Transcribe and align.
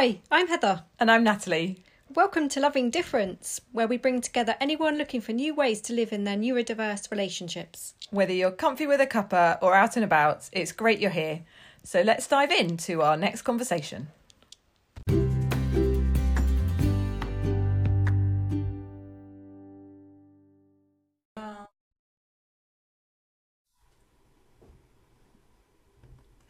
Hi, 0.00 0.20
I'm 0.30 0.46
Heather. 0.46 0.84
And 1.00 1.10
I'm 1.10 1.24
Natalie. 1.24 1.82
Welcome 2.08 2.48
to 2.50 2.60
Loving 2.60 2.88
Difference, 2.88 3.60
where 3.72 3.88
we 3.88 3.96
bring 3.96 4.20
together 4.20 4.54
anyone 4.60 4.96
looking 4.96 5.20
for 5.20 5.32
new 5.32 5.56
ways 5.56 5.80
to 5.80 5.92
live 5.92 6.12
in 6.12 6.22
their 6.22 6.36
neurodiverse 6.36 7.10
relationships. 7.10 7.94
Whether 8.10 8.32
you're 8.32 8.52
comfy 8.52 8.86
with 8.86 9.00
a 9.00 9.08
cuppa 9.08 9.58
or 9.60 9.74
out 9.74 9.96
and 9.96 10.04
about, 10.04 10.48
it's 10.52 10.70
great 10.70 11.00
you're 11.00 11.10
here. 11.10 11.40
So 11.82 12.02
let's 12.02 12.28
dive 12.28 12.52
into 12.52 13.02
our 13.02 13.16
next 13.16 13.42
conversation. 13.42 14.06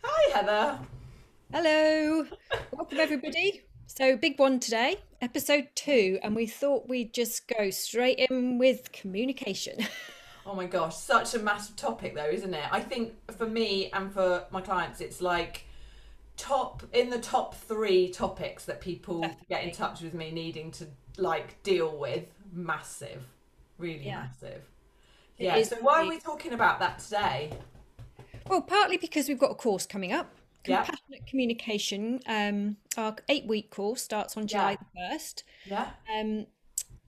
Hi, 0.05 0.35
Heather. 0.35 0.81
Hello, 1.53 2.27
welcome 2.73 2.99
everybody. 2.99 3.63
So, 3.87 4.17
big 4.17 4.39
one 4.39 4.61
today, 4.61 4.97
episode 5.23 5.69
two, 5.75 6.19
and 6.23 6.37
we 6.37 6.47
thought 6.47 6.89
we'd 6.89 7.15
just 7.15 7.49
go 7.49 7.71
straight 7.71 8.19
in 8.31 8.59
with 8.59 8.93
communication. 8.93 9.79
Oh 10.47 10.55
my 10.55 10.67
gosh, 10.67 10.97
such 10.97 11.35
a 11.35 11.39
massive 11.39 11.77
topic 11.77 12.15
though, 12.15 12.29
isn't 12.29 12.55
it? 12.55 12.65
I 12.73 12.81
think 12.81 13.13
for 13.37 13.47
me 13.47 13.91
and 13.93 14.13
for 14.13 14.45
my 14.51 14.61
clients, 14.61 15.01
it's 15.01 15.21
like 15.21 15.65
top 16.37 16.83
in 16.93 17.11
the 17.11 17.19
top 17.19 17.55
three 17.55 18.09
topics 18.11 18.65
that 18.67 18.81
people 18.81 19.21
Definitely. 19.21 19.47
get 19.51 19.65
in 19.65 19.73
touch 19.73 20.01
with 20.01 20.15
me 20.15 20.31
needing 20.31 20.71
to 20.73 20.87
like 21.17 21.63
deal 21.63 21.99
with. 21.99 22.25
Massive, 22.53 23.23
really 23.77 24.07
Yeah. 24.07 24.23
massive. 24.23 24.63
It 25.39 25.45
Yeah. 25.45 25.63
So 25.65 25.77
why 25.81 26.03
are 26.05 26.09
we 26.09 26.19
talking 26.19 26.53
about 26.55 26.79
that 26.81 26.99
today? 27.01 27.53
Well, 28.47 28.63
partly 28.63 28.97
because 28.97 29.29
we've 29.29 29.39
got 29.39 29.51
a 29.51 29.55
course 29.55 29.87
coming 29.87 30.13
up. 30.13 30.31
Yeah. 30.67 30.85
Compassionate 30.85 31.27
Communication. 31.27 32.21
Um, 32.27 32.77
our 32.97 33.17
eight 33.29 33.47
week 33.47 33.71
course 33.71 34.03
starts 34.03 34.37
on 34.37 34.47
July 34.47 34.73
Yeah. 34.95 35.09
the 35.11 35.15
1st. 35.17 35.43
Yeah. 35.67 35.91
Um, 36.15 36.47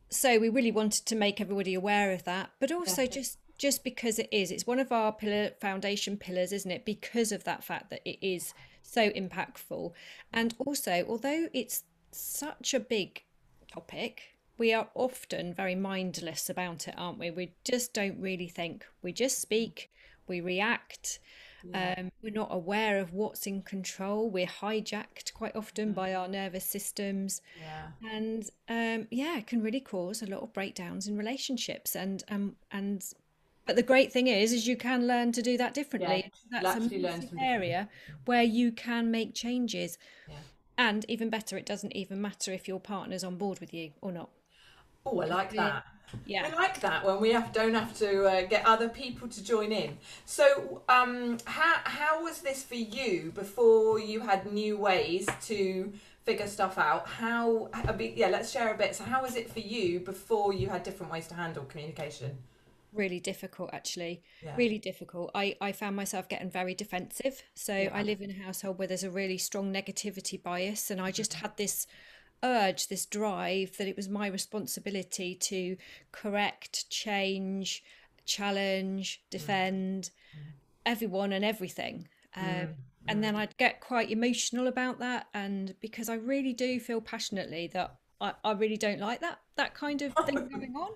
so 0.08 0.38
we 0.38 0.48
really 0.48 0.72
wanted 0.72 1.06
to 1.06 1.14
make 1.16 1.40
everybody 1.40 1.74
aware 1.74 2.12
of 2.12 2.24
that, 2.24 2.50
but 2.58 2.72
also 2.72 3.02
Definitely. 3.02 3.20
just 3.22 3.38
just 3.58 3.84
because 3.84 4.18
it 4.18 4.28
is, 4.32 4.50
it's 4.50 4.66
one 4.66 4.78
of 4.78 4.90
our 4.90 5.12
pillar 5.12 5.50
foundation 5.60 6.16
pillars, 6.16 6.50
isn't 6.50 6.70
it? 6.70 6.86
Because 6.86 7.30
of 7.30 7.44
that 7.44 7.62
fact 7.62 7.90
that 7.90 8.00
it 8.08 8.18
is 8.26 8.54
so 8.82 9.10
impactful, 9.10 9.92
and 10.32 10.54
also 10.58 11.04
although 11.06 11.48
it's 11.52 11.84
such 12.10 12.72
a 12.72 12.80
big 12.80 13.22
topic, 13.70 14.22
we 14.56 14.72
are 14.72 14.88
often 14.94 15.52
very 15.52 15.74
mindless 15.74 16.48
about 16.48 16.88
it, 16.88 16.94
aren't 16.96 17.18
we? 17.18 17.30
We 17.30 17.52
just 17.64 17.92
don't 17.92 18.18
really 18.18 18.48
think. 18.48 18.86
We 19.02 19.12
just 19.12 19.38
speak, 19.40 19.90
we 20.26 20.40
react. 20.40 21.18
Um, 21.74 22.10
we're 22.22 22.32
not 22.32 22.48
aware 22.50 22.98
of 23.00 23.12
what's 23.12 23.46
in 23.46 23.62
control. 23.62 24.30
We're 24.30 24.46
hijacked 24.46 25.32
quite 25.34 25.54
often 25.54 25.92
by 25.92 26.14
our 26.14 26.26
nervous 26.28 26.64
systems 26.64 27.42
Yeah. 27.60 27.88
and 28.10 28.48
um, 28.68 29.08
yeah, 29.10 29.38
it 29.38 29.46
can 29.46 29.62
really 29.62 29.80
cause 29.80 30.22
a 30.22 30.26
lot 30.26 30.40
of 30.42 30.52
breakdowns 30.52 31.06
in 31.06 31.16
relationships. 31.16 31.94
And 31.94 32.22
um, 32.30 32.56
and 32.70 33.04
but 33.66 33.76
the 33.76 33.82
great 33.82 34.12
thing 34.12 34.26
is, 34.26 34.52
is 34.52 34.66
you 34.66 34.76
can 34.76 35.06
learn 35.06 35.32
to 35.32 35.42
do 35.42 35.56
that 35.58 35.74
differently. 35.74 36.32
you'll 36.50 36.62
That's 36.62 36.64
a 36.64 36.82
actually 36.82 37.02
learn 37.02 37.02
massive 37.02 37.28
some 37.28 37.38
different- 37.38 37.42
area 37.52 37.88
where 38.24 38.42
you 38.42 38.72
can 38.72 39.10
make 39.10 39.34
changes. 39.34 39.98
Yeah. 40.28 40.36
And 40.78 41.04
even 41.08 41.28
better, 41.28 41.58
it 41.58 41.66
doesn't 41.66 41.94
even 41.94 42.22
matter 42.22 42.52
if 42.52 42.66
your 42.66 42.80
partner's 42.80 43.22
on 43.22 43.36
board 43.36 43.60
with 43.60 43.74
you 43.74 43.90
or 44.00 44.10
not. 44.12 44.30
Oh, 45.04 45.20
I 45.20 45.26
like 45.26 45.52
Yeah. 45.52 45.62
that. 45.62 45.84
Yeah. 46.26 46.50
I 46.50 46.54
like 46.56 46.80
that 46.80 47.04
when 47.04 47.20
we 47.20 47.30
have 47.32 47.52
don't 47.52 47.74
have 47.74 47.96
to 47.98 48.24
uh, 48.26 48.42
get 48.46 48.64
other 48.66 48.88
people 48.88 49.28
to 49.28 49.42
join 49.44 49.72
in. 49.72 49.98
So, 50.24 50.82
um, 50.88 51.38
how 51.44 51.76
how 51.84 52.22
was 52.24 52.40
this 52.40 52.62
for 52.62 52.74
you 52.76 53.32
before 53.34 53.98
you 53.98 54.20
had 54.20 54.50
new 54.52 54.76
ways 54.76 55.26
to 55.46 55.92
figure 56.24 56.46
stuff 56.46 56.78
out? 56.78 57.06
How 57.06 57.68
a 57.86 57.92
bit, 57.92 58.16
yeah, 58.16 58.28
let's 58.28 58.50
share 58.50 58.72
a 58.74 58.76
bit. 58.76 58.94
So, 58.96 59.04
how 59.04 59.22
was 59.22 59.36
it 59.36 59.50
for 59.50 59.60
you 59.60 60.00
before 60.00 60.52
you 60.52 60.68
had 60.68 60.82
different 60.82 61.12
ways 61.12 61.26
to 61.28 61.34
handle 61.34 61.64
communication? 61.64 62.38
really 62.92 63.20
difficult 63.20 63.70
actually 63.72 64.20
Yeah. 64.42 64.56
really 64.56 64.78
difficult 64.78 65.30
i 65.32 65.56
i 65.60 65.70
found 65.70 65.94
myself 65.94 66.28
getting 66.28 66.50
very 66.50 66.74
defensive 66.74 67.40
so 67.54 67.76
Yeah. 67.76 67.90
i 67.94 68.02
live 68.02 68.20
in 68.20 68.30
a 68.30 68.42
household 68.42 68.78
where 68.80 68.88
there's 68.88 69.04
a 69.04 69.10
really 69.12 69.38
strong 69.38 69.72
negativity 69.72 70.42
bias 70.42 70.90
and 70.90 71.00
i 71.00 71.12
just 71.12 71.34
had 71.34 71.56
this 71.56 71.86
urge 72.42 72.88
this 72.88 73.06
drive 73.06 73.76
that 73.76 73.86
it 73.86 73.96
was 73.96 74.08
my 74.08 74.26
responsibility 74.26 75.34
to 75.34 75.76
correct 76.12 76.88
change 76.90 77.82
challenge 78.24 79.22
defend 79.30 80.10
everyone 80.86 81.32
and 81.32 81.44
everything 81.44 82.08
um, 82.36 82.68
and 83.08 83.24
then 83.24 83.34
i'd 83.36 83.56
get 83.56 83.80
quite 83.80 84.10
emotional 84.10 84.66
about 84.66 84.98
that 84.98 85.26
and 85.34 85.74
because 85.80 86.08
i 86.08 86.14
really 86.14 86.52
do 86.52 86.78
feel 86.78 87.00
passionately 87.00 87.66
that 87.66 87.96
I, 88.20 88.32
I 88.44 88.52
really 88.52 88.76
don't 88.76 89.00
like 89.00 89.20
that 89.20 89.40
that 89.56 89.74
kind 89.74 90.02
of 90.02 90.14
thing 90.24 90.34
going 90.52 90.74
on 90.76 90.90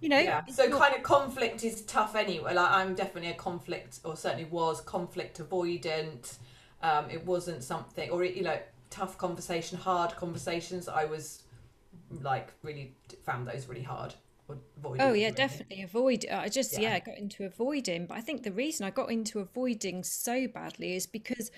you 0.00 0.08
know 0.08 0.18
Yeah. 0.18 0.44
So, 0.46 0.70
kind 0.70 0.94
of 0.94 1.02
conflict 1.02 1.64
is 1.64 1.82
tough 1.82 2.14
anyway. 2.14 2.54
Like, 2.54 2.70
I'm 2.70 2.94
definitely 2.94 3.30
a 3.30 3.34
conflict, 3.34 4.00
or 4.04 4.16
certainly 4.16 4.44
was 4.44 4.80
conflict 4.80 5.40
avoidant. 5.40 6.36
Um, 6.82 7.10
it 7.10 7.24
wasn't 7.26 7.64
something, 7.64 8.10
or 8.10 8.24
you 8.24 8.42
know, 8.42 8.58
tough 8.90 9.18
conversation, 9.18 9.78
hard 9.78 10.14
conversations. 10.16 10.88
I 10.88 11.04
was 11.04 11.42
like 12.22 12.52
really 12.62 12.94
found 13.24 13.46
those 13.46 13.66
really 13.68 13.82
hard. 13.82 14.14
avoided 14.78 15.02
Oh 15.02 15.12
yeah, 15.12 15.26
really. 15.26 15.36
definitely 15.36 15.82
avoid. 15.82 16.24
uh, 16.30 16.36
I 16.36 16.48
just 16.48 16.72
Yeah. 16.72 16.80
yeah. 16.80 16.98
got 17.00 17.18
into 17.18 17.44
avoiding, 17.44 18.06
but 18.06 18.16
I 18.16 18.20
think 18.22 18.42
the 18.42 18.52
reason 18.52 18.86
I 18.86 18.90
got 18.90 19.10
into 19.10 19.40
avoiding 19.40 20.02
so 20.04 20.48
badly 20.48 20.94
is 20.96 21.06
because 21.06 21.50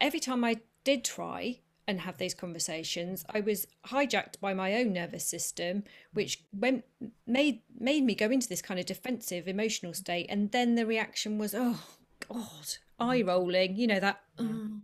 every 0.00 0.20
time 0.20 0.42
I 0.44 0.56
did 0.84 1.04
try 1.04 1.60
and 1.86 2.00
have 2.00 2.16
these 2.18 2.34
conversations, 2.34 3.24
I 3.30 3.40
was 3.40 3.66
hijacked 3.86 4.40
by 4.40 4.54
my 4.54 4.74
own 4.74 4.92
nervous 4.92 5.24
system, 5.24 5.84
which 6.12 6.42
went 6.52 6.84
made 7.26 7.62
made 7.78 8.04
me 8.04 8.14
go 8.14 8.26
into 8.30 8.48
this 8.48 8.62
kind 8.62 8.78
of 8.80 8.86
defensive 8.86 9.46
emotional 9.46 9.92
state, 9.94 10.26
and 10.28 10.50
then 10.50 10.74
the 10.74 10.86
reaction 10.86 11.38
was, 11.38 11.54
oh 11.56 11.80
God, 12.28 12.76
eye 12.98 13.22
rolling, 13.22 13.76
you 13.76 13.86
know 13.86 14.00
that, 14.00 14.20
"Oh." 14.38 14.80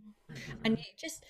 Mm-hmm. 0.47 0.65
and 0.65 0.77
you 0.77 0.85
just 0.97 1.25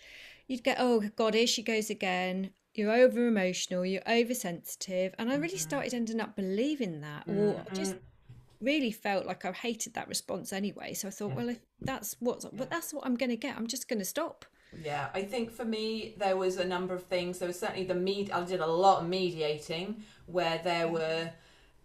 you'd 0.48 0.64
get, 0.64 0.78
oh 0.80 1.04
God, 1.16 1.36
here 1.36 1.48
she 1.48 1.64
goes 1.64 1.90
again. 1.90 2.52
You're 2.74 2.92
over 2.92 3.28
emotional, 3.28 3.86
you're 3.86 4.08
oversensitive, 4.08 5.16
and 5.18 5.30
I 5.32 5.36
really 5.36 5.56
mm-hmm. 5.56 5.58
started 5.58 5.94
ending 5.94 6.20
up 6.20 6.36
believing 6.36 7.02
that, 7.02 7.24
or 7.28 7.64
just 7.74 7.96
mm-hmm. 7.96 8.66
really 8.66 8.92
felt 8.92 9.26
like 9.26 9.44
I 9.44 9.52
hated 9.52 9.94
that 9.96 10.08
response 10.08 10.54
anyway. 10.54 10.94
So 10.94 11.08
I 11.08 11.12
thought, 11.12 11.32
mm. 11.32 11.36
well, 11.36 11.50
if 11.50 11.60
that's 11.82 12.16
what, 12.20 12.46
but 12.56 12.70
that's 12.70 12.94
what 12.94 13.06
I'm 13.06 13.16
going 13.16 13.32
to 13.32 13.38
get. 13.38 13.58
I'm 13.58 13.68
just 13.68 13.90
going 13.90 14.00
to 14.00 14.06
stop. 14.06 14.46
Yeah, 14.84 15.10
I 15.14 15.24
think 15.24 15.52
for 15.52 15.66
me 15.66 16.14
there 16.18 16.38
was 16.38 16.58
a 16.58 16.66
number 16.66 16.94
of 16.94 17.04
things. 17.04 17.40
There 17.40 17.48
was 17.48 17.60
certainly 17.60 17.86
the 17.86 17.96
med. 17.96 18.32
I 18.32 18.44
did 18.44 18.60
a 18.60 18.68
lot 18.68 19.02
of 19.02 19.10
mediating 19.10 20.04
where 20.28 20.60
there 20.64 20.88
were, 20.88 21.32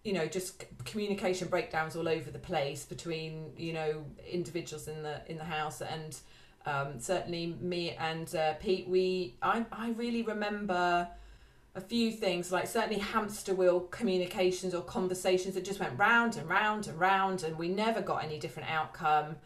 you 0.04 0.12
know, 0.12 0.26
just 0.26 0.64
communication 0.84 1.48
breakdowns 1.48 1.96
all 1.96 2.08
over 2.08 2.30
the 2.30 2.38
place 2.38 2.84
between 2.84 3.52
you 3.56 3.72
know 3.72 4.04
individuals 4.30 4.86
in 4.86 5.02
the 5.02 5.22
in 5.28 5.38
the 5.38 5.44
house 5.44 5.80
and 5.80 6.18
um, 6.66 6.98
certainly 6.98 7.56
me 7.60 7.90
and 7.92 8.34
uh, 8.34 8.54
Pete. 8.54 8.88
We 8.88 9.36
I 9.42 9.64
I 9.72 9.90
really 9.90 10.22
remember 10.22 11.08
a 11.76 11.80
few 11.80 12.12
things 12.12 12.52
like 12.52 12.66
certainly 12.66 12.98
hamster 12.98 13.54
wheel 13.54 13.80
communications 13.80 14.74
or 14.74 14.82
conversations 14.82 15.54
that 15.54 15.64
just 15.64 15.80
went 15.80 15.98
round 15.98 16.36
and 16.36 16.48
round 16.48 16.86
and 16.86 16.98
round 16.98 17.42
and 17.42 17.58
we 17.58 17.68
never 17.68 18.00
got 18.00 18.22
any 18.22 18.38
different 18.38 18.70
outcome 18.70 19.36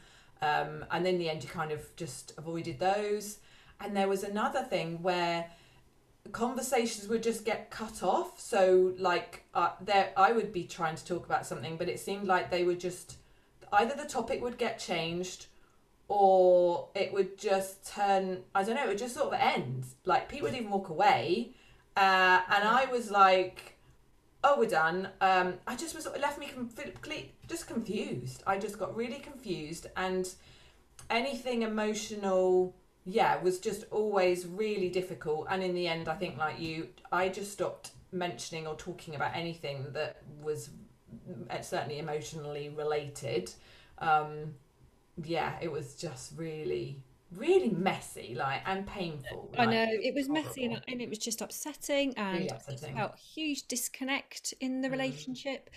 um, 0.43 0.84
and 0.91 1.07
in 1.07 1.19
the 1.19 1.31
end 1.31 1.43
you 1.43 1.49
kind 1.49 1.73
of 1.73 1.95
just 1.97 2.34
avoided 2.37 2.78
those 2.78 3.39
and 3.81 3.97
there 3.97 4.09
was 4.09 4.25
another 4.25 4.62
thing 4.62 5.03
where 5.03 5.47
conversations 6.33 7.09
would 7.09 7.23
just 7.23 7.47
get 7.47 7.71
cut 7.71 8.03
off 8.03 8.39
so 8.39 8.93
like 8.99 9.45
uh, 9.55 9.71
there 9.81 10.12
i 10.17 10.31
would 10.31 10.53
be 10.53 10.65
trying 10.65 10.95
to 10.95 11.05
talk 11.07 11.25
about 11.25 11.47
something 11.47 11.78
but 11.78 11.89
it 11.89 11.99
seemed 11.99 12.27
like 12.27 12.51
they 12.51 12.62
would 12.65 12.78
just 12.78 13.17
either 13.73 13.95
the 13.95 14.05
topic 14.05 14.42
would 14.42 14.59
get 14.59 14.78
changed 14.78 15.47
or 16.09 16.89
it 16.95 17.13
would 17.13 17.37
just 17.39 17.87
turn 17.87 18.39
i 18.55 18.63
don't 18.65 18.75
know 18.75 18.84
it 18.84 18.89
would 18.89 18.99
just 18.99 19.15
sort 19.15 19.33
of 19.33 19.39
end. 19.41 19.84
Like 20.05 20.28
people 20.28 20.49
would 20.49 20.59
even 20.59 20.71
walk 20.71 20.89
away 20.89 21.53
uh, 21.97 22.41
and 22.51 22.65
i 22.65 22.87
was 22.91 23.10
like 23.10 23.75
oh 24.43 24.59
we're 24.59 24.69
done. 24.69 25.09
Um, 25.21 25.55
i 25.66 25.77
just 25.77 25.95
was 25.95 26.07
left 26.21 26.39
me 26.39 26.47
completely 26.47 27.34
just 27.47 27.66
confused. 27.66 28.43
I 28.47 28.59
just 28.59 28.78
got 28.78 28.97
really 28.97 29.19
confused 29.19 29.87
and 29.97 30.28
anything 31.10 31.63
emotional 31.63 32.75
yeah 33.04 33.41
was 33.43 33.59
just 33.59 33.84
always 33.91 34.47
really 34.47 34.89
difficult. 34.89 35.47
And 35.51 35.63
in 35.63 35.75
the 35.75 35.87
end 35.89 36.09
i 36.09 36.15
think 36.15 36.39
like 36.39 36.59
you 36.59 36.89
i 37.13 37.28
just 37.28 37.53
stopped 37.53 37.91
mentioning 38.13 38.66
or 38.66 38.75
talking 38.77 39.15
about 39.15 39.37
anything 39.37 39.87
that 39.93 40.22
was 40.41 40.71
certainly 41.61 41.99
emotionally 41.99 42.71
related. 42.71 43.53
Um 43.99 44.54
yeah 45.24 45.56
it 45.60 45.70
was 45.70 45.94
just 45.94 46.32
really 46.36 47.03
really 47.32 47.68
messy 47.70 48.34
like 48.34 48.62
and 48.66 48.86
painful 48.86 49.50
I 49.59 49.65
like, 49.65 49.70
know 49.74 49.86
it 49.91 50.15
was 50.15 50.28
messy 50.28 50.65
and, 50.65 50.80
and 50.88 51.03
it 51.03 51.09
was 51.10 51.18
just 51.18 51.42
upsetting 51.42 52.15
and 52.16 52.38
Really 52.38 52.48
upsetting. 52.48 52.94
felt 52.97 53.12
a 53.15 53.18
huge 53.18 53.66
disconnect 53.68 54.54
in 54.60 54.80
the 54.80 54.88
Mm. 54.88 54.92
relationship. 54.92 55.68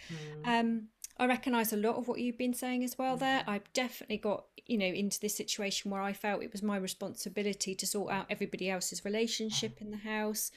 Mm. 0.43 0.47
Um, 0.47 0.87
I 1.17 1.25
recognise 1.27 1.73
a 1.73 1.77
lot 1.77 1.97
of 1.97 2.07
what 2.07 2.19
you've 2.21 2.37
been 2.37 2.53
saying 2.53 2.83
as 2.85 2.97
well 2.97 3.17
there. 3.17 3.43
I've 3.45 3.71
definitely 3.73 4.17
got, 4.17 4.45
you 4.65 4.77
know, 4.77 4.85
into 4.85 5.19
this 5.19 5.35
situation 5.35 5.91
where 5.91 6.01
I 6.01 6.13
felt 6.13 6.41
it 6.41 6.53
was 6.53 6.63
my 6.63 6.77
responsibility 6.77 7.75
to 7.75 7.85
sort 7.85 8.11
out 8.13 8.25
everybody 8.29 8.69
else's 8.69 9.03
relationship 9.03 9.81
in 9.81 9.91
the 9.91 9.97
house. 9.97 10.51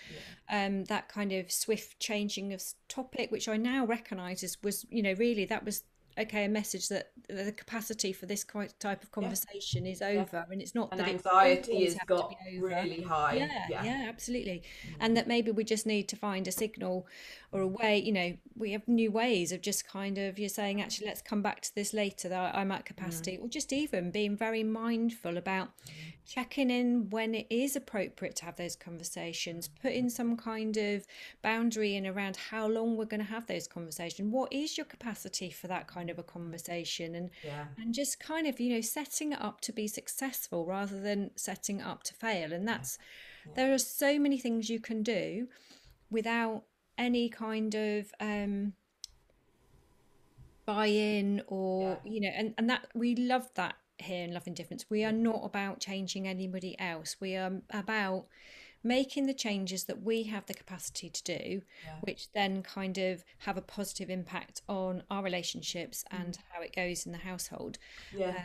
Yeah. 0.49 0.67
Um, 0.67 0.85
that 0.85 1.09
kind 1.09 1.33
of 1.33 1.51
swift 1.51 1.99
changing 1.99 2.53
of 2.53 2.63
topic, 2.89 3.33
which 3.33 3.49
I 3.49 3.57
now 3.57 3.85
recognise 3.85 4.45
as 4.45 4.57
was, 4.63 4.87
you 4.89 5.03
know, 5.03 5.15
really 5.15 5.45
that 5.47 5.65
was 5.65 5.83
okay, 6.19 6.45
a 6.45 6.49
message 6.49 6.89
that 6.89 7.13
the 7.29 7.53
capacity 7.53 8.13
for 8.13 8.27
this 8.27 8.45
type 8.45 9.03
of 9.03 9.09
Yeah. 9.09 9.13
conversation 9.13 9.87
is 9.87 10.01
Yeah. 10.01 10.09
over. 10.09 10.47
And 10.51 10.63
it's 10.63 10.75
not 10.75 10.91
And 10.93 11.01
that 11.01 11.09
anxiety 11.09 11.85
has 11.85 11.97
got 12.07 12.35
really 12.59 13.03
high. 13.03 13.35
Yeah, 13.35 13.67
Yeah. 13.69 13.85
yeah, 13.85 14.07
absolutely. 14.09 14.63
Mm-hmm. 14.87 14.97
And 15.01 15.17
that 15.17 15.27
maybe 15.27 15.51
we 15.51 15.65
just 15.65 15.87
need 15.87 16.09
to 16.09 16.17
find 16.17 16.47
a 16.47 16.53
signal 16.53 17.07
or 17.53 17.61
a 17.61 17.67
way, 17.67 17.99
you 17.99 18.13
know, 18.13 18.37
we 18.57 18.73
have 18.73 18.87
new 18.87 19.11
ways 19.11 19.53
of 19.53 19.61
just 19.61 19.87
kind 19.87 20.19
of, 20.19 20.39
you're 20.39 20.49
saying, 20.49 20.77
mm-hmm. 20.79 20.85
actually, 20.85 21.07
let's 21.07 21.23
come 21.23 21.43
back 21.43 21.61
to 21.63 21.75
this 21.75 21.93
later, 21.93 22.29
that 22.29 22.55
I'm 22.55 22.69
mm-hmm. 22.69 22.73
at 22.73 22.85
capacity, 22.85 23.37
or 23.37 23.49
just 23.49 23.73
even 23.73 24.11
being 24.11 24.37
very 24.37 24.65
mindful 24.65 25.37
about 25.37 25.71
checking 26.27 26.71
in 26.71 27.11
when 27.11 27.35
it 27.35 27.47
is 27.51 27.77
appropriate 27.77 28.37
to 28.37 28.45
have 28.47 28.57
those 28.57 28.77
conversations, 28.77 29.69
putting 29.69 30.09
some 30.09 30.37
kind 30.37 30.77
of 30.77 31.07
boundary 31.43 31.97
in 31.97 32.07
around 32.07 32.37
how 32.37 32.67
long 32.67 32.97
we're 32.97 33.05
going 33.05 33.21
to 33.21 33.27
have 33.27 33.47
those 33.47 33.69
conversations. 33.69 34.33
What 34.33 34.53
is 34.53 34.77
your 34.79 34.87
capacity 34.87 35.51
for 35.51 35.67
that 35.69 35.87
kind 35.87 36.09
of 36.11 36.19
a 36.19 36.23
conversation? 36.23 37.15
And 37.15 37.31
Yeah. 37.43 37.67
and 37.77 37.95
just 37.95 38.19
kind 38.21 38.47
of, 38.47 38.59
you 38.59 38.75
know, 38.75 38.81
setting 38.81 39.33
it 39.33 39.41
up 39.41 39.61
to 39.63 39.73
be 39.73 39.87
successful 39.87 40.65
rather 40.65 41.01
than 41.01 41.31
setting 41.37 41.81
it 41.81 41.87
up 41.87 42.03
to 42.05 42.15
fail. 42.15 42.53
And 42.53 42.67
that's 42.67 42.99
there 43.55 43.73
are 43.73 43.79
so 43.79 44.19
many 44.19 44.39
things 44.39 44.71
you 44.71 44.81
can 44.81 45.03
do 45.03 45.49
without 46.11 46.65
any 46.97 47.29
kind 47.29 47.75
of 47.75 48.13
um 48.21 48.73
buy-in 50.67 51.43
or 51.47 51.83
Yeah. 52.05 52.11
you 52.11 52.21
know 52.21 52.29
and 52.35 52.55
and 52.57 52.71
that 52.71 52.87
we 52.95 53.15
love 53.15 53.51
that 53.55 53.75
here 54.05 54.25
in 54.25 54.33
Loving 54.33 54.55
Difference 54.55 54.85
we 54.89 55.05
are 55.05 55.13
not 55.13 55.41
about 55.45 55.81
changing 55.81 56.27
anybody 56.29 56.79
else 56.79 57.17
we 57.21 57.35
are 57.37 57.61
about 57.71 58.27
making 58.87 59.27
the 59.27 59.35
changes 59.35 59.85
that 59.85 60.03
we 60.03 60.25
have 60.25 60.45
the 60.47 60.55
capacity 60.55 61.09
to 61.09 61.23
do 61.25 61.63
Yeah. 61.85 61.97
which 62.03 62.31
then 62.33 62.63
kind 62.63 62.99
of 62.99 63.25
have 63.39 63.57
a 63.57 63.63
positive 63.63 64.11
impact 64.11 64.61
on 64.69 65.03
our 65.11 65.23
relationships 65.23 66.05
and 66.11 66.39
how 66.53 66.61
it 66.63 66.75
goes 66.77 67.07
in 67.07 67.13
the 67.13 67.19
household 67.19 67.79
Yeah. 68.15 68.29
uh, 68.29 68.43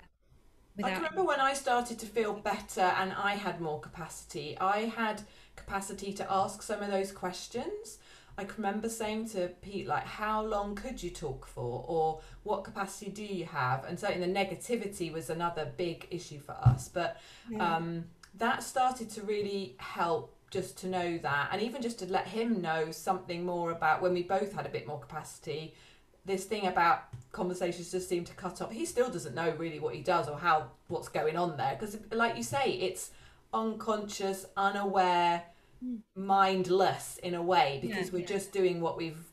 I 0.82 0.92
can 0.92 1.02
remember 1.04 1.26
when 1.26 1.42
I 1.42 1.54
started 1.54 2.00
to 2.00 2.06
feel 2.06 2.34
better 2.34 2.80
and 2.82 3.12
I 3.12 3.36
had 3.36 3.60
more 3.60 3.82
capacity. 3.82 4.58
I 4.60 4.86
had 4.86 5.24
capacity 5.58 6.14
to 6.14 6.32
ask 6.32 6.62
some 6.62 6.82
of 6.82 6.90
those 6.90 7.12
questions. 7.12 7.98
I 8.40 8.46
can 8.46 8.64
remember 8.64 8.88
saying 8.88 9.30
to 9.30 9.50
Pete, 9.62 9.86
like, 9.86 10.06
how 10.06 10.44
long 10.44 10.74
could 10.74 11.04
you 11.04 11.10
talk 11.10 11.46
for? 11.46 11.86
Or 11.88 12.22
what 12.44 12.64
capacity 12.64 13.12
do 13.12 13.24
you 13.24 13.46
have? 13.46 13.84
And 13.84 14.00
certainly 14.00 14.26
the 14.32 14.34
negativity 14.34 15.12
was 15.12 15.30
another 15.30 15.72
big 15.78 16.08
issue 16.10 16.40
for 16.40 16.54
us. 16.54 16.88
But 16.88 17.20
Yeah. 17.50 17.76
um, 17.76 18.06
that 18.36 18.64
started 18.64 19.10
to 19.12 19.24
really 19.24 19.76
help 19.80 20.34
just 20.52 20.78
to 20.80 20.88
know 20.88 21.18
that. 21.18 21.50
And 21.52 21.62
even 21.62 21.82
just 21.82 22.00
to 22.00 22.06
let 22.06 22.28
him 22.28 22.62
know 22.62 22.92
something 22.92 23.46
more 23.46 23.72
about 23.72 24.02
when 24.02 24.14
we 24.14 24.24
both 24.24 24.54
had 24.54 24.66
a 24.66 24.70
bit 24.70 24.88
more 24.88 25.00
capacity. 25.00 25.76
This 26.26 26.46
thing 26.46 26.68
about 26.68 27.04
conversations 27.32 27.92
just 27.92 28.08
seem 28.08 28.24
to 28.26 28.34
cut 28.34 28.62
off. 28.62 28.72
He 28.72 28.86
still 28.86 29.10
doesn't 29.10 29.36
know 29.36 29.52
really 29.58 29.80
what 29.80 29.96
he 29.96 30.02
does 30.02 30.28
or 30.30 30.38
how 30.38 30.72
what's 30.88 31.08
going 31.10 31.36
on 31.38 31.58
there 31.58 31.76
because, 31.80 31.98
like 32.12 32.38
you 32.38 32.44
say, 32.44 32.72
it's 32.72 33.12
unconscious, 33.54 34.46
unaware, 34.56 35.44
mindless 36.16 37.18
in 37.24 37.34
a 37.34 37.42
way 37.42 37.80
because 37.82 38.08
Yeah, 38.08 38.14
we're 38.14 38.20
yeah. 38.20 38.26
just 38.26 38.52
doing 38.52 38.82
what 38.82 38.98
we've 38.98 39.26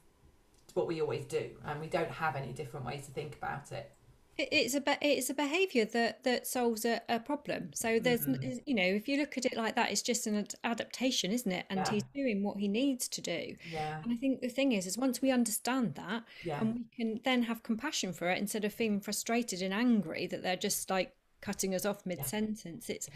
what 0.75 0.87
we 0.87 1.01
always 1.01 1.25
do 1.25 1.51
and 1.65 1.81
we 1.81 1.87
don't 1.87 2.11
have 2.11 2.37
any 2.37 2.53
different 2.53 2.85
ways 2.85 3.07
to 3.07 3.11
think 3.13 3.35
about 3.37 3.73
it. 3.73 3.91
It- 4.37 4.49
It's 4.53 4.75
a 4.75 4.81
be- 4.83 4.99
it's 5.01 5.31
a 5.31 5.35
behaviour 5.35 5.87
that 5.87 6.23
that 6.25 6.47
solves 6.47 6.85
a, 6.85 7.01
a 7.09 7.19
problem. 7.19 7.71
So 7.75 7.99
there's 7.99 8.27
n- 8.27 8.35
mm-hmm. 8.35 8.43
is- 8.51 8.61
you 8.67 8.75
know 8.75 8.83
if 8.83 9.09
you 9.09 9.17
look 9.17 9.39
at 9.39 9.47
it 9.47 9.57
like 9.57 9.75
that, 9.77 9.91
it's 9.91 10.03
just 10.03 10.27
an 10.27 10.47
adaptation, 10.65 11.33
isn't 11.33 11.51
it? 11.51 11.65
And 11.71 11.81
Yeah. 11.81 11.91
he's 11.93 12.03
doing 12.15 12.43
what 12.43 12.59
he 12.59 12.69
needs 12.69 13.09
to 13.09 13.23
do. 13.23 13.57
Yeah. 13.73 14.03
And 14.03 14.13
I 14.13 14.17
think 14.17 14.43
the 14.43 14.51
thing 14.51 14.73
is, 14.73 14.87
is 14.87 14.99
once 14.99 15.23
we 15.23 15.31
understand 15.31 15.95
that, 15.95 16.25
Yeah. 16.45 16.61
and 16.61 16.75
we 16.75 16.85
can 16.95 17.21
then 17.25 17.45
have 17.45 17.63
compassion 17.63 18.13
for 18.13 18.29
it 18.31 18.39
instead 18.39 18.67
of 18.67 18.75
feeling 18.75 19.01
frustrated 19.01 19.63
and 19.63 19.73
angry 19.73 20.27
that 20.27 20.43
they're 20.43 20.57
just 20.57 20.91
like 20.91 21.17
cutting 21.41 21.75
us 21.75 21.87
off 21.87 22.05
mid 22.05 22.25
sentence. 22.27 22.91
It's 22.91 23.09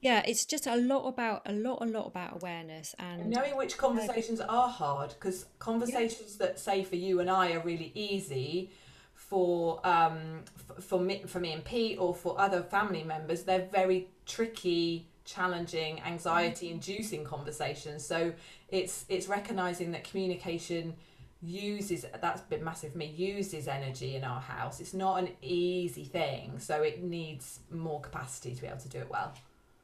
yeah, 0.00 0.22
it's 0.26 0.44
just 0.44 0.66
a 0.66 0.76
lot 0.76 1.08
about 1.08 1.42
a 1.46 1.52
lot 1.52 1.78
a 1.82 1.86
lot 1.86 2.06
about 2.06 2.36
awareness 2.36 2.94
and 2.98 3.28
knowing 3.30 3.56
which 3.56 3.76
conversations 3.76 4.40
are 4.40 4.68
hard 4.68 5.10
because 5.10 5.46
conversations 5.58 6.36
that 6.36 6.60
say 6.60 6.84
for 6.84 6.96
you 6.96 7.20
and 7.20 7.28
I 7.28 7.52
are 7.52 7.60
really 7.60 7.90
easy 7.94 8.70
for 9.14 9.84
um 9.84 10.44
for 10.80 11.00
me 11.00 11.22
for 11.26 11.40
me 11.40 11.52
and 11.52 11.64
Pete 11.64 11.98
or 11.98 12.14
for 12.14 12.40
other 12.40 12.62
family 12.62 13.02
members 13.02 13.42
they're 13.42 13.68
very 13.72 14.08
tricky 14.24 15.08
challenging 15.24 16.00
anxiety 16.02 16.70
inducing 16.70 17.24
conversations. 17.24 18.06
So 18.06 18.32
it's 18.68 19.04
it's 19.08 19.26
recognizing 19.26 19.90
that 19.92 20.04
communication 20.04 20.94
uses 21.42 22.04
that's 22.20 22.40
been 22.42 22.64
massive 22.64 22.92
for 22.92 22.98
me 22.98 23.06
uses 23.06 23.68
energy 23.68 24.14
in 24.14 24.24
our 24.24 24.40
house. 24.40 24.80
It's 24.80 24.94
not 24.94 25.18
an 25.18 25.28
easy 25.42 26.04
thing 26.04 26.60
so 26.60 26.82
it 26.82 27.02
needs 27.02 27.60
more 27.70 28.00
capacity 28.00 28.54
to 28.54 28.60
be 28.60 28.68
able 28.68 28.78
to 28.78 28.88
do 28.88 28.98
it 28.98 29.10
well 29.10 29.34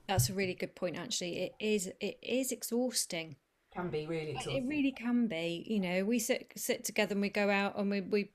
that's 0.09 0.29
a 0.29 0.35
really 0.35 0.55
good 0.55 0.75
point 0.75 0.97
actually. 0.97 1.39
It 1.39 1.53
is 1.61 1.91
it 2.01 2.19
is 2.23 2.53
exhausting. 2.53 3.37
can 3.75 3.91
be 3.91 4.07
really 4.07 4.37
It 4.47 4.65
really 4.67 4.93
can 4.93 5.27
be. 5.27 5.65
You 5.69 5.81
know, 5.81 6.05
we 6.05 6.19
sit 6.19 6.53
sit 6.57 6.85
together 6.85 7.13
and 7.13 7.23
we 7.23 7.29
go 7.29 7.51
out 7.51 7.79
and 7.79 7.91
we 7.91 8.01
we 8.01 8.31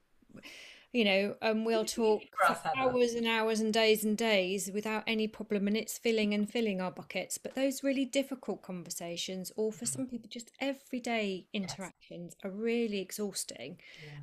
you 0.92 1.06
know, 1.06 1.36
and 1.44 1.68
we'll 1.68 1.86
talk 1.86 2.24
for 2.48 2.57
hours 2.75 3.13
and 3.13 3.27
hours 3.27 3.60
and 3.60 3.71
days 3.71 4.04
and 4.04 4.18
days 4.18 4.71
without 4.74 5.04
any 5.06 5.27
problem 5.27 5.68
and 5.68 5.77
it's 5.77 6.00
filling 6.00 6.33
and 6.33 6.50
filling 6.50 6.81
our 6.81 6.89
buckets. 6.89 7.38
But 7.38 7.54
those 7.54 7.83
really 7.83 8.06
difficult 8.06 8.63
conversations 8.63 9.51
or 9.56 9.71
for 9.71 9.86
some 9.86 10.07
people 10.07 10.30
just 10.31 10.51
everyday 10.60 11.45
interactions 11.54 12.36
are 12.44 12.50
really 12.50 13.00
exhausting. 13.00 13.77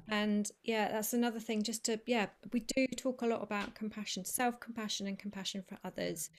And 0.09 0.51
yeah, 0.65 0.91
that's 0.91 1.13
another 1.13 1.39
thing 1.39 1.63
just 1.63 1.85
to 1.85 2.01
yeah, 2.05 2.27
we 2.53 2.61
do 2.75 2.89
talk 2.89 3.23
a 3.23 3.27
lot 3.27 3.45
about 3.45 3.77
compassion, 3.77 4.25
self-compassion 4.25 5.07
and 5.07 5.17
compassion 5.17 5.63
for 5.69 5.79
others. 5.85 6.31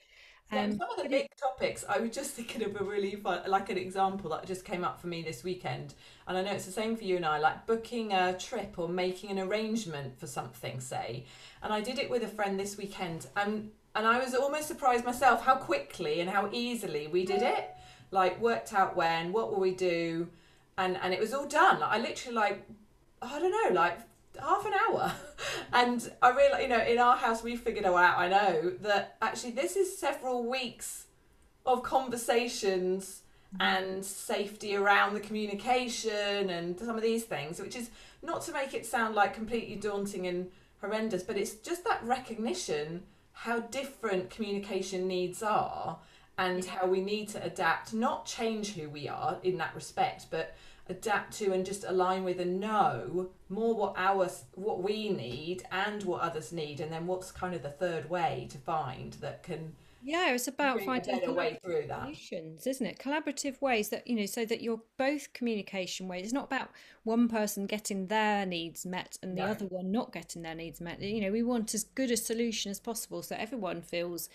Yeah, 0.52 0.60
and 0.60 0.72
Um, 0.72 0.78
some 0.78 0.90
of 0.90 0.96
the 0.96 1.08
big 1.08 1.26
it, 1.26 1.32
topics, 1.38 1.84
I 1.88 1.98
was 1.98 2.10
just 2.10 2.30
thinking 2.32 2.62
of 2.64 2.80
a 2.80 2.84
really 2.84 3.16
fun, 3.16 3.42
like 3.46 3.68
an 3.70 3.78
example 3.78 4.30
that 4.30 4.46
just 4.46 4.64
came 4.64 4.84
up 4.84 5.00
for 5.00 5.06
me 5.06 5.22
this 5.22 5.44
weekend. 5.44 5.94
And 6.26 6.36
I 6.36 6.42
know 6.42 6.52
it's 6.52 6.66
the 6.66 6.72
same 6.72 6.96
for 6.96 7.04
you 7.04 7.16
and 7.16 7.26
I, 7.26 7.38
like 7.38 7.66
booking 7.66 8.12
a 8.12 8.36
trip 8.38 8.78
or 8.78 8.88
making 8.88 9.30
an 9.30 9.38
arrangement 9.38 10.18
for 10.18 10.26
something, 10.26 10.80
say. 10.80 11.24
And 11.62 11.72
I 11.72 11.80
did 11.80 11.98
it 11.98 12.08
with 12.08 12.22
a 12.22 12.28
friend 12.28 12.58
this 12.58 12.76
weekend. 12.76 13.26
And, 13.36 13.70
and 13.94 14.06
I 14.06 14.18
was 14.18 14.34
almost 14.34 14.68
surprised 14.68 15.04
myself 15.04 15.44
how 15.44 15.56
quickly 15.56 16.20
and 16.20 16.30
how 16.30 16.48
easily 16.52 17.08
we 17.08 17.24
did 17.24 17.42
it. 17.42 17.70
Like, 18.10 18.40
worked 18.40 18.72
out 18.72 18.96
when, 18.96 19.32
what 19.32 19.50
will 19.50 19.60
we 19.60 19.72
do? 19.74 20.28
And, 20.78 20.96
and 21.02 21.12
it 21.12 21.20
was 21.20 21.34
all 21.34 21.46
done. 21.46 21.82
I 21.82 21.98
literally, 21.98 22.36
like, 22.36 22.66
I 23.20 23.38
don't 23.38 23.50
know, 23.50 23.74
like 23.74 23.98
half 24.40 24.66
an 24.66 24.72
hour. 24.88 25.12
And 25.70 26.10
I 26.22 26.30
realized, 26.30 26.62
you 26.62 26.68
know, 26.68 26.82
in 26.82 26.98
our 26.98 27.16
house, 27.16 27.42
we 27.42 27.54
figured 27.54 27.84
out, 27.84 27.94
I 27.94 28.26
know, 28.28 28.72
that 28.80 29.16
actually 29.20 29.50
this 29.50 29.76
is 29.76 29.98
several 29.98 30.48
weeks 30.48 31.04
of 31.66 31.82
conversations 31.82 33.20
and 33.60 34.04
safety 34.04 34.76
around 34.76 35.14
the 35.14 35.20
communication 35.20 36.50
and 36.50 36.78
some 36.78 36.96
of 36.96 37.02
these 37.02 37.24
things, 37.24 37.60
which 37.60 37.76
is 37.76 37.90
not 38.22 38.42
to 38.42 38.52
make 38.52 38.72
it 38.72 38.86
sound 38.86 39.14
like 39.14 39.34
completely 39.34 39.76
daunting 39.76 40.26
and 40.26 40.50
horrendous, 40.80 41.22
but 41.22 41.36
it's 41.36 41.54
just 41.56 41.84
that 41.84 42.02
recognition 42.02 43.02
how 43.32 43.60
different 43.60 44.30
communication 44.30 45.06
needs 45.06 45.42
are 45.42 45.98
and 46.38 46.64
how 46.64 46.86
we 46.86 47.00
need 47.00 47.28
to 47.28 47.42
adapt, 47.44 47.94
not 47.94 48.26
change 48.26 48.74
who 48.74 48.88
we 48.88 49.08
are 49.08 49.38
in 49.42 49.58
that 49.58 49.74
respect, 49.74 50.26
but 50.30 50.56
adapt 50.88 51.36
to 51.38 51.52
and 51.52 51.64
just 51.66 51.84
align 51.84 52.24
with 52.24 52.40
and 52.40 52.60
know 52.60 53.30
more 53.48 53.74
what 53.74 53.94
our 53.96 54.28
what 54.54 54.82
we 54.82 55.10
need 55.10 55.62
and 55.70 56.02
what 56.04 56.20
others 56.22 56.52
need 56.52 56.80
and 56.80 56.92
then 56.92 57.06
what's 57.06 57.30
kind 57.30 57.54
of 57.54 57.62
the 57.62 57.70
third 57.70 58.08
way 58.08 58.46
to 58.50 58.58
find 58.58 59.14
that 59.14 59.42
can 59.42 59.74
yeah, 60.00 60.30
it's 60.32 60.46
about 60.46 60.80
finding 60.82 61.14
a 61.14 61.18
better 61.18 61.32
way 61.32 61.58
through 61.62 61.86
that 61.88 62.02
solutions, 62.04 62.66
isn't 62.66 62.86
it? 62.86 62.98
Collaborative 62.98 63.60
ways 63.60 63.88
that, 63.88 64.06
you 64.06 64.14
know, 64.14 64.26
so 64.26 64.44
that 64.44 64.60
you're 64.62 64.80
both 64.96 65.32
communication 65.32 66.06
ways. 66.06 66.24
It's 66.24 66.32
not 66.32 66.44
about 66.44 66.70
one 67.02 67.28
person 67.28 67.66
getting 67.66 68.06
their 68.06 68.46
needs 68.46 68.86
met 68.86 69.18
and 69.22 69.36
the 69.36 69.42
No. 69.42 69.48
other 69.48 69.66
one 69.66 69.90
not 69.90 70.12
getting 70.12 70.42
their 70.42 70.54
needs 70.54 70.80
met. 70.80 71.02
You 71.02 71.20
know, 71.20 71.32
we 71.32 71.42
want 71.42 71.74
as 71.74 71.82
good 71.82 72.12
a 72.12 72.16
solution 72.16 72.70
as 72.70 72.78
possible 72.78 73.22
so 73.22 73.34
everyone 73.36 73.82
feels 73.82 74.28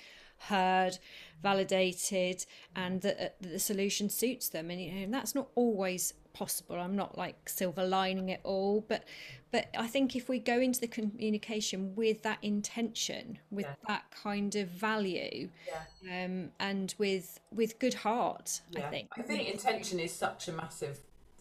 heard, 0.49 0.97
validated, 1.41 2.45
and 2.75 3.01
that 3.01 3.15
uh, 3.15 3.29
that 3.39 3.51
the 3.53 3.59
solution 3.59 4.09
suits 4.09 4.49
them. 4.49 4.69
And, 4.69 4.81
you 4.81 4.91
know, 4.91 5.01
and 5.03 5.13
that's 5.13 5.33
not 5.33 5.47
always 5.55 6.13
possible. 6.33 6.79
I'm 6.79 6.95
not 6.95 7.17
like 7.17 7.47
silver 7.47 7.85
lining 7.85 8.29
it 8.29 8.41
all, 8.43 8.83
but 8.87 9.05
but 9.51 9.67
I 9.77 9.85
think 9.87 10.15
if 10.15 10.27
we 10.27 10.39
go 10.39 10.59
into 10.59 10.79
the 10.81 10.87
communication 10.87 11.93
with 11.95 12.23
that 12.23 12.39
intention, 12.41 13.37
with 13.51 13.67
Yeah. 13.67 13.75
that 13.87 14.05
kind 14.11 14.55
of 14.55 14.67
value, 14.69 15.49
yeah 15.67 16.25
um, 16.25 16.51
and 16.59 16.93
with 16.97 17.39
with 17.51 17.79
good 17.79 17.93
heart. 17.93 18.61
I 18.75 18.81
think. 18.81 19.09
i 19.17 19.21
think 19.21 19.47
intention 19.49 19.99
is 19.99 20.11
such 20.11 20.47
a 20.47 20.51
massive 20.51 20.99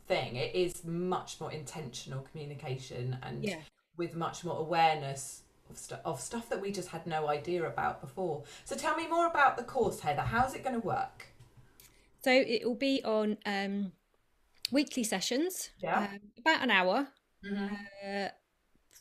thing 0.09 0.35
it 0.37 0.53
is 0.55 0.85
much 0.85 1.41
more 1.41 1.53
intentional 1.53 2.21
communication 2.23 3.17
and 3.23 3.45
Yeah. 3.45 3.61
with 3.97 4.15
much 4.17 4.45
more 4.45 4.59
awareness 4.59 5.43
of, 5.71 5.79
stu- 5.79 5.95
of 6.05 6.21
stuff 6.21 6.49
that 6.51 6.61
we 6.61 6.71
just 6.73 6.89
had 6.89 7.07
no 7.07 7.29
idea 7.29 7.65
about 7.67 8.01
before. 8.01 8.43
So 8.65 8.77
tell 8.77 8.97
me 8.97 9.07
more 9.09 9.27
about 9.27 9.57
the 9.57 9.63
course, 9.63 10.01
Heather. 10.01 10.23
How's 10.23 10.55
it 10.55 10.63
going 10.65 10.79
to 10.81 10.87
work? 10.87 11.29
So 12.25 12.31
it 12.31 12.65
will 12.67 12.75
be 12.75 13.03
on 13.05 13.39
um, 13.47 13.93
weekly 14.73 15.05
sessions, 15.05 15.71
Yeah. 15.79 16.09
um, 16.13 16.21
about 16.39 16.63
an 16.63 16.71
hour. 16.71 17.09
hmm 17.45 17.69
Uh, 18.05 18.29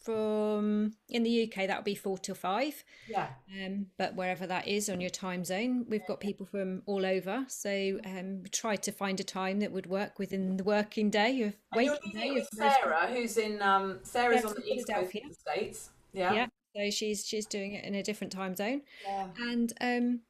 from 0.05 0.93
in 1.09 1.21
the 1.21 1.43
UK, 1.43 1.67
that'll 1.67 1.83
be 1.83 1.93
four 1.95 2.17
till 2.17 2.33
five. 2.33 2.83
Yeah. 3.07 3.27
Um, 3.53 3.87
but 3.97 4.15
wherever 4.15 4.47
that 4.47 4.67
is 4.67 4.89
on 4.89 4.99
your 4.99 5.11
time 5.11 5.43
zone, 5.45 5.85
we've 5.87 6.05
got 6.07 6.19
people 6.19 6.45
from 6.47 6.81
all 6.87 7.05
over. 7.05 7.45
So 7.49 7.99
um, 8.05 8.41
we 8.43 8.49
tried 8.49 8.81
to 8.83 8.91
find 8.91 9.19
a 9.19 9.23
time 9.23 9.59
that 9.59 9.71
would 9.71 9.85
work 9.85 10.17
within 10.17 10.57
the 10.57 10.63
working 10.63 11.11
day 11.11 11.43
of 11.43 11.53
waking 11.75 12.13
day 12.13 12.31
with 12.31 12.43
of 12.43 12.57
Sarah, 12.57 13.07
who's 13.13 13.37
in 13.37 13.61
um, 13.61 13.99
Sarah's 14.01 14.41
Sarah's 14.41 14.45
on 14.45 14.55
the 14.55 14.73
east 14.73 14.87
coast 14.87 15.15
of 15.15 15.21
the 15.29 15.33
states. 15.35 15.89
Yeah. 16.13 16.33
Yeah. 16.33 16.47
So 16.75 16.89
she's 16.89 17.25
she's 17.25 17.45
doing 17.45 17.73
it 17.73 17.83
in 17.85 17.93
a 17.95 18.01
different 18.01 18.33
time 18.33 18.55
zone, 18.55 18.81
Yeah. 19.05 19.27
and 19.39 19.71
um, 19.81 20.21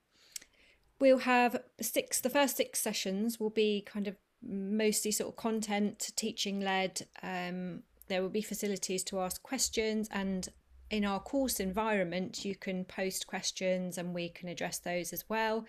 we'll 0.99 1.19
have 1.19 1.61
six. 1.79 2.19
The 2.19 2.29
first 2.29 2.57
six 2.57 2.79
sessions 2.81 3.39
will 3.39 3.51
be 3.51 3.81
kind 3.85 4.07
of 4.07 4.17
mostly 4.47 5.11
sort 5.11 5.29
of 5.29 5.35
content 5.35 6.11
teaching 6.15 6.59
led. 6.59 7.07
Um, 7.21 7.83
there 8.07 8.21
will 8.21 8.29
be 8.29 8.41
facilities 8.41 9.03
to 9.05 9.19
ask 9.19 9.41
questions, 9.41 10.09
and 10.11 10.49
in 10.89 11.05
our 11.05 11.19
course 11.19 11.59
environment, 11.59 12.43
you 12.43 12.55
can 12.55 12.83
post 12.85 13.27
questions, 13.27 13.97
and 13.97 14.13
we 14.13 14.29
can 14.29 14.49
address 14.49 14.79
those 14.79 15.13
as 15.13 15.29
well. 15.29 15.65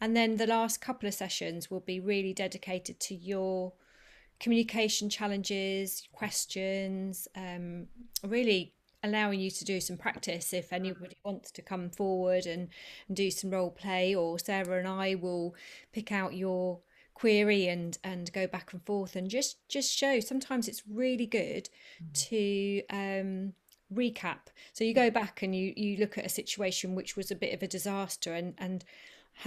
And 0.00 0.16
then 0.16 0.36
the 0.36 0.46
last 0.46 0.80
couple 0.80 1.06
of 1.06 1.14
sessions 1.14 1.70
will 1.70 1.80
be 1.80 2.00
really 2.00 2.34
dedicated 2.34 2.98
to 3.00 3.14
your 3.14 3.72
communication 4.40 5.08
challenges, 5.08 6.08
questions, 6.12 7.28
um, 7.36 7.86
really 8.24 8.74
allowing 9.04 9.38
you 9.38 9.50
to 9.50 9.64
do 9.64 9.80
some 9.80 9.96
practice 9.96 10.52
if 10.52 10.72
anybody 10.72 11.14
wants 11.24 11.50
to 11.52 11.62
come 11.62 11.90
forward 11.90 12.46
and, 12.46 12.68
and 13.06 13.16
do 13.16 13.30
some 13.30 13.50
role 13.50 13.70
play, 13.70 14.14
or 14.14 14.38
Sarah 14.38 14.78
and 14.78 14.88
I 14.88 15.14
will 15.14 15.54
pick 15.92 16.10
out 16.10 16.34
your 16.34 16.80
query 17.24 17.68
and 17.68 17.96
and 18.04 18.30
go 18.32 18.46
back 18.46 18.72
and 18.74 18.84
forth 18.84 19.16
and 19.16 19.30
just 19.30 19.66
just 19.68 19.90
show. 19.96 20.20
Sometimes 20.20 20.68
it's 20.68 20.82
really 20.86 21.26
good 21.26 21.70
to 22.12 22.82
um 22.90 23.54
recap. 23.92 24.42
So 24.74 24.84
you 24.84 24.92
go 24.92 25.10
back 25.10 25.42
and 25.42 25.54
you 25.56 25.72
you 25.74 25.96
look 25.96 26.18
at 26.18 26.26
a 26.26 26.28
situation 26.40 26.94
which 26.94 27.16
was 27.16 27.30
a 27.30 27.34
bit 27.36 27.54
of 27.54 27.62
a 27.62 27.66
disaster 27.66 28.34
and 28.34 28.54
and 28.58 28.84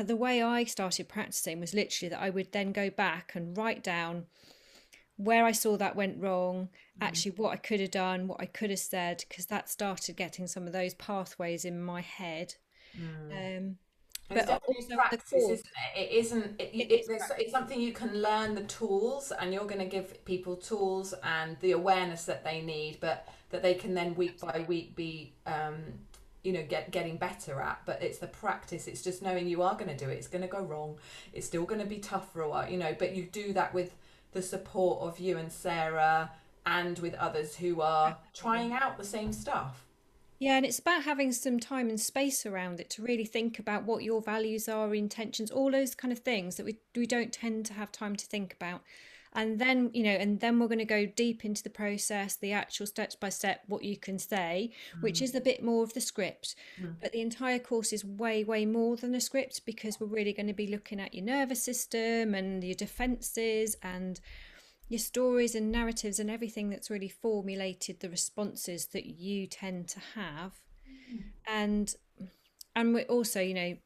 the 0.04 0.16
way 0.16 0.42
I 0.42 0.64
started 0.66 1.08
practicing 1.08 1.60
was 1.60 1.74
literally 1.74 2.10
that 2.10 2.22
I 2.22 2.30
would 2.30 2.52
then 2.52 2.72
go 2.72 2.90
back 2.90 3.36
and 3.36 3.56
write 3.58 3.84
down 3.84 4.26
where 5.16 5.46
I 5.46 5.52
saw 5.52 5.78
that 5.78 5.96
went 5.96 6.22
wrong, 6.22 6.70
actually 7.02 7.32
what 7.32 7.54
I 7.54 7.58
could 7.58 7.80
have 7.80 7.92
done, 7.92 8.28
what 8.28 8.42
I 8.42 8.46
could 8.46 8.70
have 8.70 8.80
said, 8.80 9.24
because 9.28 9.48
that 9.48 9.70
started 9.70 10.16
getting 10.16 10.48
some 10.48 10.68
of 10.68 10.74
those 10.74 10.94
pathways 10.96 11.64
in 11.66 11.82
my 11.82 12.02
head. 12.02 12.56
Um, 13.32 13.78
It's 13.78 13.87
but 14.30 14.62
also 14.68 14.96
practice, 14.96 15.34
isn't 15.34 15.52
it? 15.96 16.00
It 16.00 16.12
isn't. 16.12 16.46
It, 16.60 16.70
it 16.74 16.92
it, 16.92 17.00
is 17.00 17.10
it's, 17.10 17.32
it's 17.38 17.52
something 17.52 17.80
you 17.80 17.94
can 17.94 18.22
learn 18.22 18.56
the 18.56 18.64
tools, 18.64 19.32
and 19.32 19.54
you're 19.54 19.66
going 19.66 19.80
to 19.80 19.86
give 19.86 20.24
people 20.26 20.56
tools 20.56 21.14
and 21.24 21.58
the 21.62 21.72
awareness 21.72 22.26
that 22.26 22.44
they 22.44 22.62
need, 22.62 23.00
but 23.00 23.28
that 23.50 23.62
they 23.62 23.74
can 23.74 23.94
then 23.94 24.16
week 24.16 24.40
by 24.40 24.66
week 24.68 24.96
be, 24.96 25.34
um, 25.46 25.76
you 26.44 26.52
know, 26.52 26.64
get 26.68 26.92
getting 26.92 27.18
better 27.18 27.62
at. 27.62 27.82
But 27.86 28.02
it's 28.02 28.18
the 28.18 28.28
practice. 28.28 28.88
It's 28.88 29.02
just 29.02 29.22
knowing 29.22 29.48
you 29.48 29.62
are 29.62 29.76
going 29.76 29.90
to 29.90 29.98
do 29.98 30.10
it. 30.10 30.16
It's 30.16 30.28
going 30.28 30.42
to 30.42 30.48
go 30.48 30.62
wrong. 30.62 30.98
It's 31.34 31.48
still 31.48 31.64
going 31.66 31.82
to 31.82 31.88
be 31.88 32.00
tough 32.00 32.32
for 32.34 32.42
a 32.42 32.50
while, 32.50 32.70
you 32.70 32.78
know. 32.78 32.96
But 32.98 33.16
you 33.16 33.24
do 33.24 33.54
that 33.54 33.74
with 33.74 33.96
the 34.34 34.42
support 34.42 35.02
of 35.02 35.20
you 35.20 35.38
and 35.38 35.52
Sarah, 35.52 36.32
and 36.66 37.00
with 37.00 37.14
others 37.16 37.56
who 37.56 37.82
are 37.82 38.18
trying 38.34 38.74
out 38.74 38.98
the 38.98 39.06
same 39.06 39.32
stuff. 39.32 39.87
Yeah, 40.40 40.58
and 40.58 40.66
it's 40.66 40.80
about 40.80 41.04
having 41.04 41.32
some 41.32 41.60
time 41.60 41.90
and 41.90 42.00
space 42.00 42.46
around 42.46 42.80
it 42.80 42.90
to 42.92 43.02
really 43.02 43.26
think 43.26 43.58
about 43.58 43.86
what 43.86 44.04
your 44.04 44.22
values 44.22 44.70
are, 44.70 44.94
intentions, 44.94 45.50
all 45.50 45.72
those 45.72 45.96
kind 45.96 46.12
of 46.12 46.20
things 46.20 46.56
that 46.56 46.66
we 46.66 46.78
we 46.96 47.08
don't 47.08 47.34
tend 47.34 47.66
to 47.68 47.74
have 47.74 47.92
time 47.92 48.16
to 48.16 48.26
think 48.26 48.54
about. 48.54 48.82
And 49.34 49.60
then, 49.60 49.92
you 49.94 50.04
know, 50.04 50.12
and 50.12 50.40
then 50.40 50.60
we're 50.60 50.68
going 50.68 50.80
to 50.80 50.86
go 50.86 51.06
deep 51.06 51.46
into 51.46 51.62
the 51.62 51.70
process, 51.70 52.36
the 52.36 52.54
actual 52.54 52.88
steps 52.88 53.14
by 53.14 53.30
step, 53.30 53.62
what 53.68 53.84
you 53.84 53.96
can 53.96 54.18
say, 54.18 54.72
which 55.02 55.22
is 55.22 55.36
a 55.36 55.42
bit 55.42 55.62
more 55.64 55.84
of 55.84 55.94
the 55.94 56.02
script. 56.02 56.56
Hmm. 56.80 56.94
But 57.02 57.12
the 57.12 57.22
entire 57.22 57.60
course 57.60 57.94
is 57.94 58.04
way, 58.04 58.44
way 58.44 58.66
more 58.66 58.96
than 58.96 59.14
a 59.14 59.22
script 59.22 59.66
because 59.66 60.00
we're 60.00 60.08
really 60.08 60.34
going 60.34 60.48
to 60.48 60.54
be 60.54 60.68
looking 60.68 61.00
at 61.00 61.14
your 61.14 61.26
nervous 61.26 61.62
system 61.62 62.34
and 62.34 62.64
your 62.64 62.74
defenses 62.74 63.76
and 63.84 64.20
your 64.90 65.00
stories 65.00 65.56
and 65.56 65.72
narratives 65.72 66.20
and 66.20 66.30
everything 66.30 66.70
that's 66.70 66.90
really 66.90 67.10
formulated 67.10 68.00
the 68.00 68.10
responses 68.10 68.88
that 68.88 69.06
you 69.06 69.48
tend 69.48 69.88
to 69.88 70.00
have 70.16 70.54
and 71.48 71.96
and 72.76 72.94
we 72.94 73.04
also 73.06 73.40
you 73.42 73.54
know 73.54 73.78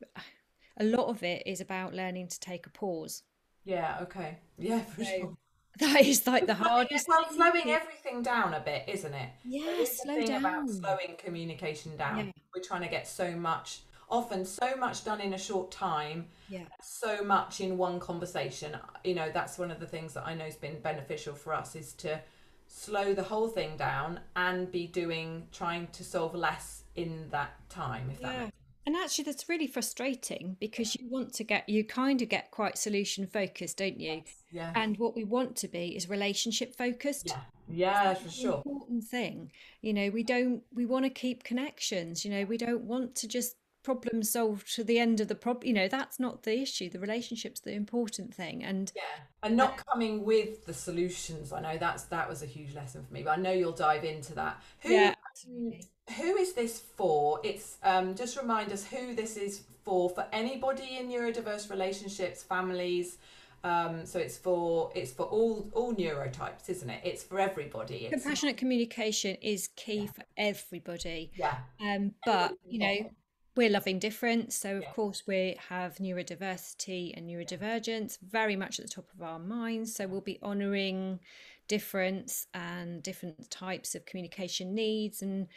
a 0.78 0.84
lot 0.84 1.08
of 1.08 1.24
it 1.24 1.44
is 1.46 1.62
about 1.62 1.94
learning 1.94 2.28
to 2.28 2.40
take 2.40 2.66
a 2.66 2.70
pause 2.70 3.24
Yeah. 3.64 4.00
Okay. 4.02 4.38
Yeah, 4.58 4.82
for 4.82 5.04
so 5.04 5.12
sure. 5.20 5.34
that 5.80 6.02
is 6.06 6.26
like 6.28 6.48
the 6.48 6.54
hardest 6.56 7.08
well, 7.08 7.26
slowing 7.32 7.70
everything 7.70 8.22
down 8.24 8.54
a 8.54 8.60
bit, 8.60 8.84
isn't 8.88 9.14
it? 9.14 9.30
yeah 9.46 9.66
There 9.66 9.80
is 9.82 9.90
a 9.92 9.96
slow 9.96 10.16
thing 10.16 10.30
about 10.36 10.42
down 10.44 10.68
slowing 10.68 11.16
communication 11.18 11.96
down. 11.98 12.18
yeah 12.18 12.32
We're 12.56 12.62
trying 12.64 12.82
to 12.82 12.88
get 12.90 13.08
so 13.08 13.32
much, 13.32 13.82
often 14.12 14.46
so 14.46 14.76
much 14.76 15.04
done 15.04 15.22
in 15.22 15.34
a 15.34 15.38
short 15.38 15.72
time, 15.72 16.28
yeah 16.50 16.66
so 16.82 17.24
much 17.24 17.62
in 17.62 17.78
one 17.78 18.00
conversation. 18.00 18.78
You 19.04 19.16
know, 19.16 19.32
that's 19.34 19.58
one 19.58 19.72
of 19.72 19.80
the 19.80 19.88
things 19.88 20.14
that 20.14 20.26
I 20.26 20.36
know 20.36 20.46
has 20.46 20.56
been 20.56 20.80
beneficial 20.82 21.34
for 21.34 21.54
us 21.54 21.76
is 21.76 21.94
to 21.94 22.22
slow 22.68 23.14
the 23.14 23.24
whole 23.24 23.48
thing 23.48 23.78
down 23.78 24.20
and 24.36 24.72
be 24.72 24.88
doing, 24.88 25.48
trying 25.52 25.88
to 25.88 26.04
solve 26.04 26.36
less 26.36 26.84
in 26.96 27.28
that 27.32 27.54
time, 27.70 28.10
if 28.12 28.22
that 28.22 28.34
yeah 28.34 28.44
makes 28.44 28.56
and 28.86 28.96
actually 28.96 29.24
that's 29.24 29.48
really 29.48 29.68
frustrating 29.68 30.58
because 30.60 30.96
you 30.96 31.08
want 31.10 31.34
to 31.34 31.44
get 31.44 31.68
you 31.70 31.84
kind 31.84 32.22
of 32.22 32.30
get 32.30 32.50
quite 32.52 32.78
solution 32.78 33.28
focused 33.28 33.78
don't 33.78 34.00
you 34.00 34.16
sense. 34.16 34.44
Yeah. 34.52 34.72
and 34.76 34.98
what 34.98 35.16
we 35.16 35.24
want 35.24 35.56
to 35.58 35.68
be 35.68 35.96
is 35.96 36.10
relationship 36.10 36.76
focused 36.76 37.28
Yeah. 37.28 37.42
Yeah, 37.74 38.14
for 38.16 38.30
sure. 38.30 38.56
important 38.66 39.06
thing. 39.06 39.52
You 39.82 39.94
know, 39.94 40.10
we 40.10 40.24
don't 40.24 40.62
we 40.74 40.86
want 40.86 41.06
to 41.06 41.10
keep 41.10 41.44
connections. 41.44 42.26
You 42.26 42.32
know, 42.32 42.44
we 42.44 42.58
don't 42.58 42.84
want 42.84 43.16
to 43.16 43.30
just 43.30 43.56
problem 43.84 44.24
solved 44.24 44.74
to 44.76 44.84
the 44.84 45.00
end 45.00 45.20
of 45.20 45.28
the 45.28 45.36
problem. 45.36 45.68
You 45.68 45.74
know, 45.74 45.88
that's 45.88 46.20
not 46.20 46.44
the 46.44 46.60
issue. 46.60 46.90
The 46.90 47.00
relationship's 47.00 47.62
the 47.62 47.74
important 47.74 48.34
thing. 48.34 48.64
And 48.64 48.92
Yeah, 48.96 49.02
and 49.44 49.58
not 49.58 49.84
coming 49.86 50.24
with 50.24 50.66
the 50.66 50.74
solutions. 50.74 51.52
I 51.52 51.62
know 51.62 51.78
that's 51.78 52.04
that 52.06 52.30
was 52.30 52.44
a 52.44 52.46
huge 52.46 52.74
lesson 52.74 53.04
for 53.04 53.14
me, 53.14 53.24
but 53.24 53.38
I 53.38 53.42
know 53.42 53.52
you'll 53.52 53.72
dive 53.72 54.04
into 54.04 54.34
that. 54.36 54.62
Who 54.80 54.94
yeah, 54.94 55.16
absolutely. 55.30 55.86
who 56.18 56.36
is 56.38 56.54
this 56.54 56.80
for? 56.80 57.40
It's 57.44 57.78
um, 57.84 58.16
just 58.16 58.38
remind 58.38 58.72
us 58.72 58.86
who 58.86 59.16
this 59.16 59.38
is 59.38 59.64
for. 59.84 60.10
For 60.10 60.26
anybody 60.32 60.98
in 60.98 61.10
neurodiverse 61.10 61.70
relationships, 61.70 62.44
families. 62.44 63.18
Um, 63.64 64.08
so 64.08 64.18
it's 64.18 64.38
for 64.38 64.92
it's 64.96 65.12
for 65.12 65.24
all 65.24 65.70
all 65.74 65.94
neurotypes, 65.94 66.68
isn't 66.68 66.90
it? 66.90 67.02
It's 67.04 67.24
for 67.24 67.40
everybody. 67.40 68.08
It's 68.08 68.10
Compassionate 68.10 68.58
communication 68.58 69.36
is 69.42 69.70
key 69.76 70.08
for 70.08 70.24
everybody. 70.36 71.32
yeah, 71.36 71.58
Um, 71.80 72.16
but 72.26 72.56
you 72.68 72.80
know, 72.80 73.12
we're 73.56 73.70
loving 73.70 74.00
difference. 74.00 74.56
So 74.56 74.78
of 74.78 74.84
Yeah. 74.84 74.92
course 74.94 75.24
we 75.28 75.58
have 75.70 75.96
neurodiversity 75.98 77.14
and 77.16 77.30
neurodivergence 77.30 78.18
very 78.20 78.56
much 78.56 78.80
at 78.80 78.86
the 78.86 78.92
top 78.92 79.12
of 79.14 79.22
our 79.22 79.40
minds. 79.40 79.96
So 79.96 80.08
we'll 80.08 80.22
be 80.22 80.40
honouring 80.42 81.20
difference 81.68 82.48
and 82.54 83.02
different 83.04 83.50
types 83.50 83.96
of 83.96 84.06
communication 84.06 84.74
needs 84.74 85.22
and 85.22 85.48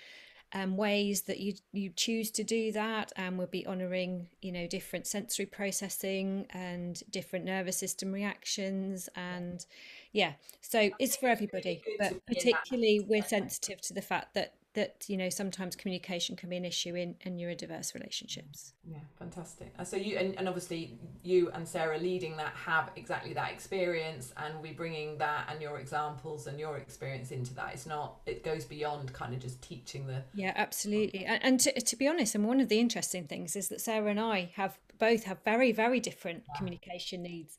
um, 0.53 0.77
ways 0.77 1.23
that 1.23 1.41
you 1.41 1.55
you 1.73 1.91
choose 1.91 2.31
to 2.31 2.45
do 2.45 2.71
that, 2.73 3.13
and 3.17 3.37
we'll 3.37 3.49
be 3.49 3.67
honouring 3.67 4.29
you 4.41 4.53
know 4.53 4.69
different 4.69 5.07
sensory 5.07 5.47
processing 5.47 6.47
and 6.51 7.03
different 7.11 7.45
nervous 7.45 7.77
system 7.77 8.13
reactions, 8.13 9.09
and 9.17 9.67
yeah, 10.13 10.35
so 10.61 10.91
it's 11.01 11.17
for 11.17 11.29
everybody, 11.29 11.83
but 11.99 12.11
to 12.11 12.15
be 12.15 12.21
in 12.41 12.47
that 12.51 12.65
particularly 12.67 13.01
we're 13.09 13.25
sensitive 13.25 13.81
to 13.83 13.95
the 13.95 14.03
fact 14.03 14.35
that 14.35 14.55
that 14.75 15.05
you 15.09 15.17
know 15.17 15.29
sometimes 15.29 15.75
communication 15.75 16.37
can 16.37 16.51
be 16.51 16.57
an 16.57 16.65
issue 16.65 16.95
in, 16.95 17.17
in 17.23 17.37
neurodiverse 17.37 17.95
relationships. 17.95 18.75
Yeah, 18.85 18.99
fantastic. 19.19 19.73
So 19.85 19.97
you 19.97 20.19
and, 20.19 20.37
and 20.37 20.49
obviously 20.49 20.99
you 21.23 21.51
and 21.53 21.67
Sarah 21.67 21.99
leading 21.99 22.37
that 22.37 22.53
have 22.55 22.91
exactly 22.97 23.33
that 23.35 23.51
experience, 23.53 24.33
and 24.37 24.61
we 24.61 24.73
bringing 24.73 25.19
that 25.19 25.49
and 25.51 25.63
your 25.63 25.79
examples 25.79 26.47
and 26.47 26.59
your 26.59 26.77
experience 26.77 27.31
into 27.31 27.55
that. 27.55 27.71
It's 27.75 27.87
not. 27.87 28.21
It 28.27 28.45
goes 28.45 28.65
beyond 28.65 29.13
kind 29.13 29.35
of 29.35 29.41
just 29.41 29.63
teaching 29.63 30.07
the. 30.07 30.23
Yeah, 30.35 30.53
absolutely. 30.57 31.25
And, 31.25 31.43
and 31.43 31.61
to, 31.61 31.81
to 31.81 31.97
be 31.97 32.07
honest, 32.07 32.35
and 32.35 32.45
one 32.45 32.61
of 32.61 32.69
the 32.69 32.81
interesting 32.81 33.25
things 33.25 33.57
is 33.57 33.69
that 33.69 33.81
Sarah 33.81 34.11
and 34.11 34.21
I 34.21 34.51
have 34.55 34.79
both 34.99 35.25
have 35.25 35.39
very, 35.45 35.73
very 35.73 36.01
different 36.01 36.45
communication 36.57 37.23
needs. 37.23 37.59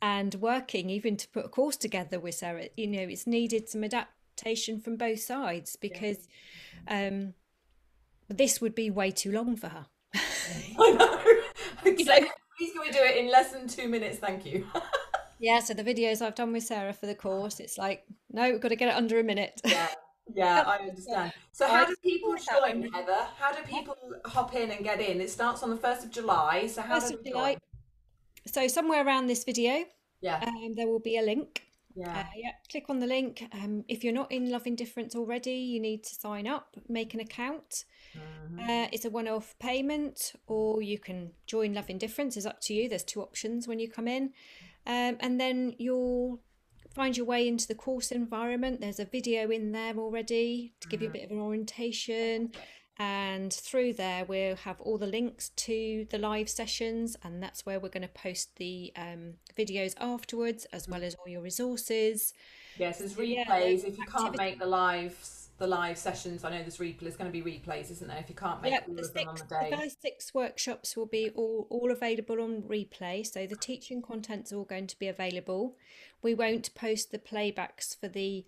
And 0.00 0.34
working 0.36 0.90
even 0.90 1.16
to 1.16 1.28
put 1.28 1.44
a 1.44 1.48
course 1.48 1.76
together 1.76 2.20
with 2.20 2.36
Sarah, 2.36 2.68
you 2.76 2.86
know, 2.86 3.00
it's 3.02 3.26
needed 3.26 3.68
some 3.68 3.82
adaptation 4.38 4.80
from 4.80 4.96
both 4.96 5.20
sides 5.20 5.76
because 5.76 6.28
um, 6.88 7.34
this 8.28 8.60
would 8.60 8.74
be 8.74 8.90
way 8.90 9.10
too 9.10 9.32
long 9.32 9.56
for 9.56 9.68
her. 9.68 9.86
I 10.78 10.90
know. 10.92 11.24
You 11.84 12.04
know? 12.04 12.14
So 12.18 12.26
please 12.58 12.72
can 12.72 12.80
we 12.80 12.90
do 12.90 12.98
it 12.98 13.16
in 13.16 13.30
less 13.30 13.52
than 13.52 13.68
two 13.68 13.88
minutes? 13.88 14.18
Thank 14.18 14.44
you. 14.46 14.66
Yeah, 15.40 15.60
so 15.60 15.72
the 15.72 15.84
videos 15.84 16.20
I've 16.20 16.34
done 16.34 16.52
with 16.52 16.64
Sarah 16.64 16.92
for 16.92 17.06
the 17.06 17.14
course, 17.14 17.60
it's 17.60 17.78
like, 17.78 18.04
no, 18.32 18.50
we've 18.50 18.60
got 18.60 18.70
to 18.70 18.76
get 18.76 18.88
it 18.88 18.96
under 18.96 19.20
a 19.20 19.22
minute. 19.22 19.60
yeah, 19.64 19.86
Yeah, 20.34 20.64
I 20.66 20.78
understand. 20.78 21.32
So, 21.52 21.68
how 21.68 21.84
do 21.84 21.94
people 22.02 22.34
join, 22.34 22.90
Heather? 22.92 23.28
How 23.38 23.52
do 23.52 23.62
people 23.62 23.94
hop 24.24 24.56
in 24.56 24.72
and 24.72 24.82
get 24.82 25.00
in? 25.00 25.20
It 25.20 25.30
starts 25.30 25.62
on 25.62 25.70
the 25.70 25.76
1st 25.76 26.06
of 26.06 26.10
July. 26.10 26.66
So, 26.66 26.82
how 26.82 26.98
do 26.98 27.16
they 27.24 27.30
join? 27.30 27.56
So, 28.48 28.66
somewhere 28.66 29.06
around 29.06 29.28
this 29.28 29.44
video, 29.44 29.84
Yeah, 30.20 30.42
um, 30.44 30.74
there 30.74 30.88
will 30.88 30.98
be 30.98 31.18
a 31.18 31.22
link. 31.22 31.67
Uh, 31.98 32.04
yeah. 32.04 32.26
yeah, 32.36 32.50
click 32.70 32.84
on 32.88 33.00
the 33.00 33.06
link. 33.06 33.46
Um, 33.52 33.84
if 33.88 34.04
you're 34.04 34.12
not 34.12 34.30
in 34.30 34.50
Loving 34.50 34.76
Difference 34.76 35.14
already, 35.14 35.52
you 35.52 35.80
need 35.80 36.04
to 36.04 36.14
sign 36.14 36.46
up, 36.46 36.76
make 36.88 37.14
an 37.14 37.20
account. 37.20 37.84
Mhm. 38.14 38.60
Uh, 38.60 38.88
it's 38.92 39.04
a 39.04 39.10
one-off 39.10 39.58
payment, 39.58 40.34
or 40.46 40.82
you 40.82 40.98
can 40.98 41.32
join 41.46 41.74
Loving 41.74 41.98
Difference. 41.98 42.36
It's 42.36 42.46
up 42.46 42.60
to 42.62 42.74
you. 42.74 42.88
There's 42.88 43.04
two 43.04 43.22
options 43.22 43.66
when 43.68 43.78
you 43.78 43.88
come 43.90 44.08
in, 44.08 44.32
um, 44.86 45.16
and 45.20 45.40
then 45.40 45.74
you'll 45.78 46.40
find 46.94 47.16
your 47.16 47.26
way 47.26 47.46
into 47.46 47.68
the 47.68 47.74
course 47.74 48.10
environment. 48.10 48.80
There's 48.80 48.98
a 48.98 49.04
video 49.04 49.50
in 49.50 49.72
there 49.72 49.96
already 49.96 50.72
to 50.80 50.88
give 50.88 51.02
you 51.02 51.08
a 51.08 51.12
bit 51.12 51.24
of 51.24 51.30
an 51.30 51.38
orientation. 51.38 52.52
And 53.00 53.52
through 53.52 53.92
there, 53.92 54.24
we'll 54.24 54.56
have 54.56 54.80
all 54.80 54.98
the 54.98 55.06
links 55.06 55.50
to 55.50 56.06
the 56.10 56.18
live 56.18 56.48
sessions, 56.48 57.16
and 57.22 57.40
that's 57.40 57.64
where 57.64 57.78
we're 57.78 57.90
going 57.90 58.02
to 58.02 58.08
post 58.08 58.56
the 58.56 58.92
um, 58.96 59.34
videos 59.56 59.94
afterwards, 60.00 60.64
as 60.72 60.88
well 60.88 61.04
as 61.04 61.14
all 61.14 61.28
your 61.28 61.40
resources. 61.40 62.34
Yes, 62.76 62.98
there's 62.98 63.14
So, 63.14 63.22
yeah, 63.22 63.44
replays. 63.44 63.84
If 63.84 63.98
you 63.98 64.04
can't 64.04 64.36
make 64.36 64.58
the 64.58 64.66
lives, 64.66 65.50
the 65.58 65.68
live 65.68 65.96
sessions, 65.96 66.42
I 66.42 66.50
know 66.50 66.58
there's 66.58 66.78
replay. 66.78 67.00
There's 67.02 67.16
going 67.16 67.30
to 67.30 67.42
be 67.42 67.58
replays, 67.58 67.92
isn't 67.92 68.08
there? 68.08 68.18
If 68.18 68.28
you 68.28 68.34
can't 68.34 68.60
make 68.62 68.72
Yep, 68.72 68.84
all 68.88 68.94
the 68.96 69.02
them 69.02 69.28
on 69.28 69.34
the 69.36 69.42
the 69.44 69.48
day. 69.48 69.76
first 69.76 70.02
six 70.02 70.34
workshops 70.34 70.96
will 70.96 71.06
be 71.06 71.30
all, 71.36 71.68
all 71.70 71.92
available 71.92 72.40
on 72.42 72.62
replay. 72.62 73.24
So 73.24 73.46
the 73.46 73.56
teaching 73.56 74.02
content's 74.02 74.52
all 74.52 74.64
going 74.64 74.88
to 74.88 74.98
be 74.98 75.06
available. 75.06 75.76
We 76.20 76.34
won't 76.34 76.74
post 76.74 77.12
the 77.12 77.18
playbacks 77.18 77.96
for 77.96 78.08
the 78.08 78.44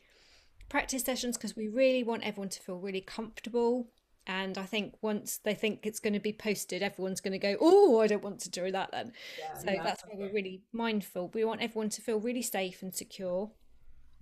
practice 0.69 1.05
sessions 1.05 1.37
because 1.37 1.55
we 1.55 1.69
really 1.69 2.03
want 2.03 2.25
everyone 2.25 2.49
to 2.49 2.61
feel 2.61 2.79
really 2.79 3.01
comfortable. 3.01 3.87
And 4.31 4.57
I 4.57 4.63
think 4.63 4.95
once 5.03 5.39
they 5.39 5.55
think 5.55 5.85
it's 5.85 5.99
going 5.99 6.13
to 6.13 6.21
be 6.21 6.33
posted, 6.33 6.85
everyone's 6.85 7.21
going 7.21 7.33
to 7.33 7.39
go, 7.39 7.57
Oh, 7.61 8.01
I 8.01 8.07
don't 8.07 8.23
want 8.23 8.39
to 8.41 8.51
do 8.51 8.71
that 8.71 8.93
then. 8.93 9.13
Yeah, 9.41 9.59
So 9.59 9.71
yeah, 9.73 9.83
that's 9.83 10.05
why 10.05 10.15
we're 10.15 10.33
really 10.33 10.63
mindful. 10.73 11.33
We 11.35 11.45
want 11.45 11.63
everyone 11.63 11.89
to 11.91 12.01
feel 12.01 12.21
really 12.21 12.43
safe 12.43 12.81
and 12.81 12.95
secure 12.95 13.51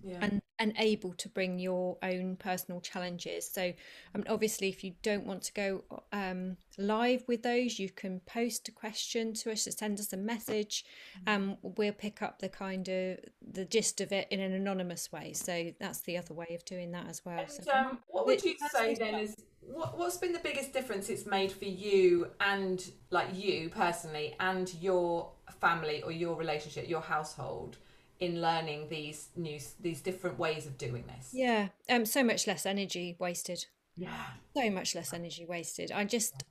yeah. 0.03 0.17
and 0.21 0.41
and 0.61 0.73
able 0.77 1.13
to 1.13 1.29
bring 1.29 1.57
your 1.57 1.97
own 2.03 2.35
personal 2.35 2.81
challenges. 2.81 3.49
So, 3.49 3.71
um, 4.13 4.25
obviously, 4.27 4.67
if 4.67 4.83
you 4.83 4.93
don't 5.03 5.25
want 5.25 5.43
to 5.43 5.53
go 5.53 5.83
um, 6.11 6.57
live 6.77 7.23
with 7.27 7.43
those, 7.43 7.79
you 7.79 7.89
can 7.89 8.19
post 8.25 8.67
a 8.67 8.71
question 8.71 9.33
to 9.35 9.51
us, 9.51 9.67
or 9.67 9.71
send 9.71 9.99
us 9.99 10.11
a 10.11 10.17
message, 10.17 10.83
and 11.25 11.57
we'll 11.61 11.93
pick 11.93 12.21
up 12.21 12.39
the 12.39 12.49
kind 12.49 12.89
of 12.89 13.19
the 13.41 13.65
gist 13.65 14.01
of 14.01 14.11
it 14.11 14.27
in 14.31 14.41
an 14.41 14.51
anonymous 14.51 15.11
way. 15.11 15.33
So 15.33 15.71
that's 15.79 16.01
the 16.01 16.17
other 16.17 16.33
way 16.33 16.47
of 16.55 16.65
doing 16.65 16.91
that 16.91 17.07
as 17.07 17.23
well. 17.23 17.45
So 17.47 17.71
um, 17.71 17.99
what 18.07 18.25
would 18.25 18.43
you 18.43 18.55
say 18.73 18.95
then 18.95 19.15
is 19.15 19.35
what, 19.71 19.97
what's 19.97 20.17
been 20.17 20.33
the 20.33 20.39
biggest 20.39 20.73
difference 20.73 21.09
it's 21.09 21.25
made 21.25 21.51
for 21.51 21.65
you 21.65 22.27
and 22.39 22.91
like 23.11 23.27
you 23.33 23.69
personally 23.69 24.35
and 24.39 24.73
your 24.75 25.31
family 25.59 26.01
or 26.03 26.11
your 26.11 26.35
relationship, 26.35 26.89
your 26.89 27.01
household 27.01 27.77
in 28.19 28.41
learning 28.41 28.87
these 28.89 29.29
new 29.35 29.59
these 29.79 30.01
different 30.01 30.37
ways 30.37 30.65
of 30.65 30.77
doing 30.77 31.05
this? 31.07 31.29
Yeah, 31.33 31.69
um, 31.89 32.05
so 32.05 32.23
much 32.23 32.47
less 32.47 32.65
energy 32.65 33.15
wasted. 33.19 33.65
Yeah. 33.95 34.25
So 34.55 34.69
much 34.69 34.95
less 34.95 35.13
energy 35.13 35.45
wasted. 35.45 35.91
I 35.91 36.05
just 36.05 36.43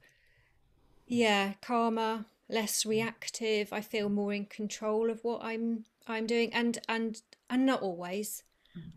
yeah 1.09 1.55
calmer 1.63 2.27
less 2.49 2.87
reactive 2.87 3.73
i 3.73 3.81
feel 3.81 4.09
more 4.09 4.33
in 4.33 4.45
control 4.45 5.11
of 5.11 5.21
what 5.23 5.43
i'm 5.43 5.85
i'm 6.07 6.27
doing 6.27 6.53
and 6.53 6.79
and 6.89 7.23
and 7.51 7.67
not 7.67 7.83
always 7.83 8.43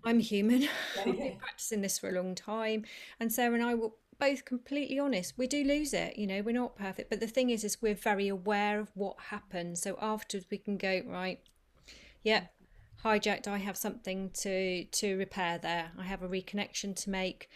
i'm 0.03 0.19
human 0.19 0.67
i've 0.99 1.17
been 1.17 1.37
practicing 1.37 1.81
this 1.81 1.97
for 1.97 2.09
a 2.09 2.11
long 2.11 2.35
time 2.35 2.83
and 3.19 3.31
sarah 3.31 3.53
and 3.53 3.63
i 3.63 3.73
were 3.73 3.91
both 4.21 4.45
completely 4.45 4.99
honest. 4.99 5.33
We 5.35 5.47
do 5.47 5.63
lose 5.63 5.93
it 5.93 6.17
you 6.17 6.27
know 6.27 6.41
we're 6.43 6.53
not 6.53 6.77
perfect 6.77 7.09
but 7.09 7.19
the 7.19 7.27
thing 7.27 7.49
is 7.49 7.63
is 7.63 7.81
we're 7.81 7.95
very 7.95 8.27
aware 8.27 8.79
of 8.79 8.91
what 8.93 9.17
happened. 9.29 9.79
So 9.79 9.97
afterwards 9.99 10.47
we 10.51 10.59
can 10.59 10.77
go 10.77 11.01
right 11.05 11.39
yeah 12.23 12.43
hijacked 13.03 13.47
i 13.47 13.57
have 13.57 13.75
something 13.75 14.29
to 14.43 14.85
to 14.85 15.17
repair 15.17 15.57
there. 15.57 15.91
I 15.97 16.03
have 16.03 16.21
a 16.21 16.29
reconnection 16.29 16.95
to 17.03 17.09
make 17.09 17.49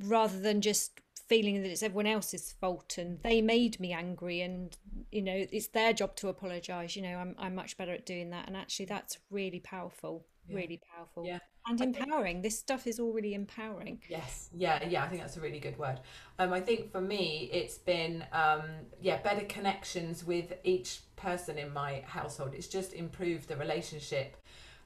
rather 0.00 0.38
than 0.38 0.60
just 0.60 1.00
feeling 1.28 1.60
that 1.62 1.70
it's 1.72 1.82
everyone 1.82 2.06
else's 2.06 2.54
fault 2.60 2.98
and 2.98 3.20
they 3.24 3.42
made 3.42 3.80
me 3.80 3.92
angry 3.92 4.40
and 4.42 4.76
you 5.10 5.22
know 5.22 5.46
it's 5.50 5.66
their 5.68 5.92
job 5.92 6.14
to 6.16 6.28
apologize. 6.28 6.94
You 6.94 7.02
know 7.02 7.16
i'm 7.16 7.34
i'm 7.36 7.56
much 7.56 7.76
better 7.76 7.92
at 7.92 8.06
doing 8.06 8.30
that. 8.30 8.46
And 8.46 8.56
actually 8.56 8.86
that's 8.86 9.18
really 9.28 9.60
powerful 9.60 10.24
Yeah. 10.48 10.56
really 10.56 10.80
powerful 10.94 11.24
Yeah. 11.24 11.38
and 11.68 11.80
empowering 11.80 12.42
this 12.42 12.58
stuff 12.58 12.86
is 12.86 12.98
all 13.00 13.12
really 13.12 13.34
empowering 13.34 14.00
Yes, 14.08 14.48
yeah, 14.54 14.86
yeah. 14.86 15.04
I 15.04 15.08
think 15.08 15.20
that's 15.22 15.36
a 15.36 15.40
really 15.40 15.58
good 15.60 15.78
word. 15.78 16.00
Um, 16.38 16.52
I 16.52 16.60
think 16.60 16.92
for 16.92 17.00
me, 17.00 17.48
it's 17.52 17.78
been 17.78 18.24
um, 18.32 18.62
yeah, 19.00 19.18
better 19.22 19.44
connections 19.46 20.24
with 20.24 20.52
each 20.64 21.00
person 21.16 21.58
in 21.58 21.72
my 21.72 22.02
household. 22.06 22.54
It's 22.54 22.68
just 22.68 22.92
improved 22.92 23.48
the 23.48 23.56
relationship 23.56 24.36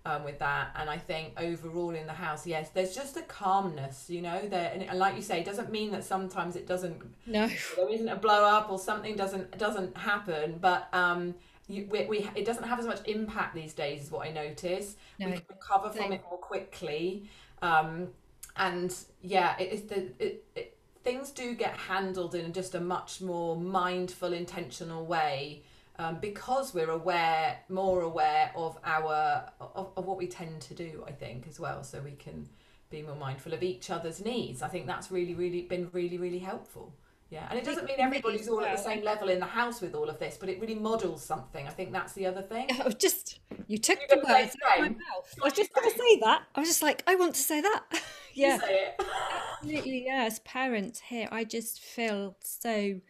um, 0.06 0.24
with 0.24 0.38
that, 0.38 0.70
and 0.76 0.88
I 0.88 0.96
think 0.96 1.38
overall 1.38 1.90
in 1.94 2.06
the 2.06 2.14
house, 2.14 2.46
yes, 2.46 2.70
there's 2.70 2.94
just 2.94 3.18
a 3.18 3.22
calmness, 3.22 4.08
you 4.08 4.22
know. 4.22 4.40
There, 4.48 4.72
and 4.88 4.98
like 4.98 5.14
you 5.14 5.20
say, 5.22 5.40
it 5.40 5.44
doesn't 5.44 5.70
mean 5.70 5.90
that 5.90 6.04
sometimes 6.04 6.56
it 6.56 6.66
doesn't 6.66 7.02
no 7.26 7.46
there 7.76 7.90
isn't 7.90 8.08
a 8.08 8.16
blow 8.16 8.44
up 8.44 8.70
or 8.70 8.78
something 8.78 9.14
doesn't 9.16 9.58
doesn't 9.58 9.94
happen, 9.98 10.56
but 10.58 10.88
um, 10.94 11.34
you, 11.70 11.86
we, 11.90 12.04
we 12.06 12.30
it 12.34 12.44
doesn't 12.44 12.64
have 12.64 12.78
as 12.78 12.86
much 12.86 13.00
impact 13.06 13.54
these 13.54 13.72
days, 13.72 14.02
is 14.04 14.10
what 14.10 14.26
I 14.26 14.32
notice. 14.32 14.96
We 15.18 15.24
can 15.24 15.42
recover 15.48 15.90
from 15.90 16.12
it 16.12 16.22
more 16.28 16.38
quickly, 16.38 17.28
um, 17.62 18.08
and 18.56 18.94
yeah, 19.22 19.56
it 19.58 19.72
is 19.72 19.82
the 19.82 20.10
it, 20.18 20.44
it, 20.54 20.76
things 21.04 21.30
do 21.30 21.54
get 21.54 21.74
handled 21.76 22.34
in 22.34 22.52
just 22.52 22.74
a 22.74 22.80
much 22.80 23.20
more 23.20 23.56
mindful, 23.56 24.32
intentional 24.32 25.06
way. 25.06 25.62
Um, 25.98 26.16
because 26.18 26.72
we're 26.72 26.88
aware, 26.88 27.58
more 27.68 28.00
aware 28.00 28.52
of 28.56 28.78
our 28.84 29.44
of, 29.60 29.90
of 29.96 30.06
what 30.06 30.16
we 30.16 30.28
tend 30.28 30.62
to 30.62 30.74
do, 30.74 31.04
I 31.06 31.12
think 31.12 31.46
as 31.46 31.60
well, 31.60 31.84
so 31.84 32.00
we 32.00 32.12
can 32.12 32.48
be 32.88 33.02
more 33.02 33.16
mindful 33.16 33.52
of 33.52 33.62
each 33.62 33.90
other's 33.90 34.24
needs. 34.24 34.62
I 34.62 34.68
think 34.68 34.86
that's 34.86 35.10
really, 35.10 35.34
really 35.34 35.62
been 35.62 35.90
really, 35.92 36.16
really 36.16 36.38
helpful. 36.38 36.94
Yeah, 37.30 37.46
and 37.48 37.58
it 37.58 37.64
doesn't 37.64 37.84
mean 37.84 38.00
everybody's 38.00 38.48
all 38.48 38.60
at 38.64 38.76
the 38.76 38.82
same 38.82 39.04
level 39.04 39.28
in 39.28 39.38
the 39.38 39.46
house 39.46 39.80
with 39.80 39.94
all 39.94 40.08
of 40.08 40.18
this, 40.18 40.36
but 40.38 40.48
it 40.48 40.60
really 40.60 40.74
models 40.74 41.22
something. 41.22 41.66
I 41.66 41.70
think 41.70 41.92
that's 41.92 42.12
the 42.12 42.26
other 42.26 42.42
thing. 42.42 42.68
I 42.80 42.84
was 42.84 42.94
just 42.98 43.38
you 43.70 43.78
took 43.78 44.00
the 44.08 44.16
words 44.16 44.56
out 44.66 44.78
of 44.78 44.82
my 44.82 44.88
mouth 44.88 45.38
i 45.40 45.44
was 45.44 45.52
just 45.52 45.72
going 45.72 45.88
to 45.88 45.96
say. 45.96 46.18
that 46.20 46.42
i 46.56 46.60
was 46.60 46.68
just 46.68 46.82
like 46.82 47.04
i 47.06 47.14
want 47.14 47.34
to 47.34 47.40
say 47.40 47.60
that 47.60 47.84
yeah 48.34 48.58
say 48.58 48.94
absolutely 48.98 50.04
yeah 50.06 50.24
as 50.24 50.40
parents 50.40 51.00
here 51.08 51.28
i 51.30 51.44
just 51.44 51.80
feel 51.80 52.36
so 52.42 53.00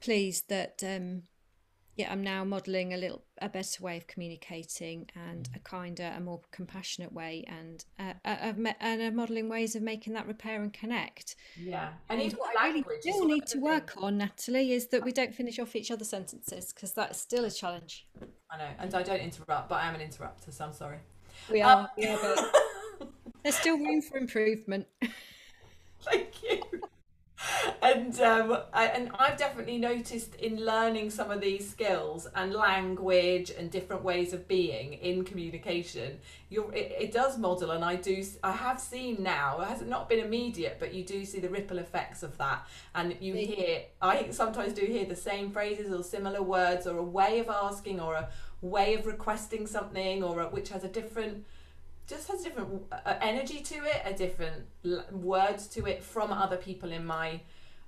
pleased 0.00 0.50
that 0.50 0.82
um 0.84 1.22
yeah 1.96 2.10
i'm 2.12 2.22
now 2.22 2.44
modeling 2.44 2.92
a 2.94 2.96
little 2.96 3.22
a 3.42 3.48
better 3.48 3.82
way 3.82 3.96
of 3.96 4.06
communicating 4.06 5.08
and 5.14 5.48
a 5.54 5.58
kinder 5.58 6.12
a 6.16 6.20
more 6.20 6.40
compassionate 6.52 7.12
way 7.12 7.44
and 7.48 7.84
uh, 7.98 8.12
a, 8.24 8.30
a, 8.50 8.74
and 8.82 9.02
a 9.02 9.10
modeling 9.10 9.48
ways 9.48 9.74
of 9.74 9.82
making 9.82 10.12
that 10.12 10.26
repair 10.26 10.62
and 10.62 10.72
connect 10.72 11.36
Yeah, 11.58 11.90
and 12.08 12.20
and 12.20 12.32
what 12.34 12.56
i 12.58 12.68
really 12.68 12.84
still 13.00 13.24
need 13.26 13.46
to 13.48 13.58
work 13.58 13.92
things. 13.94 14.04
on 14.04 14.18
natalie 14.18 14.72
is 14.72 14.88
that 14.88 15.04
we 15.04 15.12
don't 15.12 15.34
finish 15.34 15.58
off 15.58 15.74
each 15.76 15.90
other's 15.90 16.08
sentences 16.10 16.72
because 16.72 16.92
that's 16.92 17.18
still 17.20 17.44
a 17.44 17.50
challenge 17.50 18.06
I 18.50 18.58
know, 18.58 18.68
and 18.78 18.94
I 18.94 19.02
don't 19.02 19.20
interrupt, 19.20 19.68
but 19.68 19.74
I 19.76 19.88
am 19.88 19.96
an 19.96 20.00
interrupter, 20.00 20.52
so 20.52 20.64
I'm 20.66 20.72
sorry. 20.72 20.98
we 21.50 21.60
Um, 21.62 21.88
are 21.98 22.06
are 22.08 22.18
but 23.00 23.08
there's 23.42 23.56
still 23.56 23.76
room 23.76 24.00
for 24.02 24.18
improvement 24.18 24.86
thank 26.02 26.42
you. 26.42 26.60
And 27.82 28.18
um, 28.20 28.58
I, 28.72 28.86
and 28.86 29.10
I've 29.18 29.36
definitely 29.36 29.78
noticed 29.78 30.34
in 30.36 30.64
learning 30.64 31.10
some 31.10 31.30
of 31.30 31.40
these 31.40 31.68
skills 31.68 32.26
and 32.34 32.52
language 32.52 33.50
and 33.56 33.70
different 33.70 34.02
ways 34.02 34.32
of 34.32 34.48
being 34.48 34.94
in 34.94 35.24
communication, 35.24 36.18
you're, 36.48 36.72
it, 36.72 36.94
it 36.98 37.12
does 37.12 37.38
model, 37.38 37.70
and 37.72 37.84
I 37.84 37.96
do 37.96 38.24
I 38.42 38.52
have 38.52 38.80
seen 38.80 39.22
now. 39.22 39.60
It 39.60 39.68
has 39.68 39.82
not 39.82 40.08
been 40.08 40.24
immediate, 40.24 40.76
but 40.78 40.94
you 40.94 41.04
do 41.04 41.24
see 41.24 41.40
the 41.40 41.48
ripple 41.48 41.78
effects 41.78 42.22
of 42.22 42.36
that, 42.38 42.66
and 42.94 43.16
you 43.20 43.34
hear. 43.34 43.82
I 44.00 44.30
sometimes 44.30 44.72
do 44.72 44.86
hear 44.86 45.04
the 45.04 45.16
same 45.16 45.50
phrases 45.50 45.92
or 45.92 46.02
similar 46.02 46.42
words 46.42 46.86
or 46.86 46.98
a 46.98 47.02
way 47.02 47.40
of 47.40 47.48
asking 47.48 48.00
or 48.00 48.14
a 48.14 48.28
way 48.60 48.94
of 48.94 49.06
requesting 49.06 49.66
something 49.66 50.22
or 50.22 50.40
a, 50.40 50.48
which 50.48 50.70
has 50.70 50.84
a 50.84 50.88
different 50.88 51.44
just 52.06 52.28
has 52.28 52.40
a 52.40 52.44
different 52.44 52.82
uh, 52.92 53.14
energy 53.20 53.60
to 53.62 53.74
it, 53.76 54.02
a 54.04 54.12
different 54.12 54.66
l- 54.84 55.04
words 55.12 55.66
to 55.68 55.86
it 55.86 56.02
from 56.02 56.32
other 56.32 56.56
people 56.56 56.92
in 56.92 57.04
my 57.04 57.40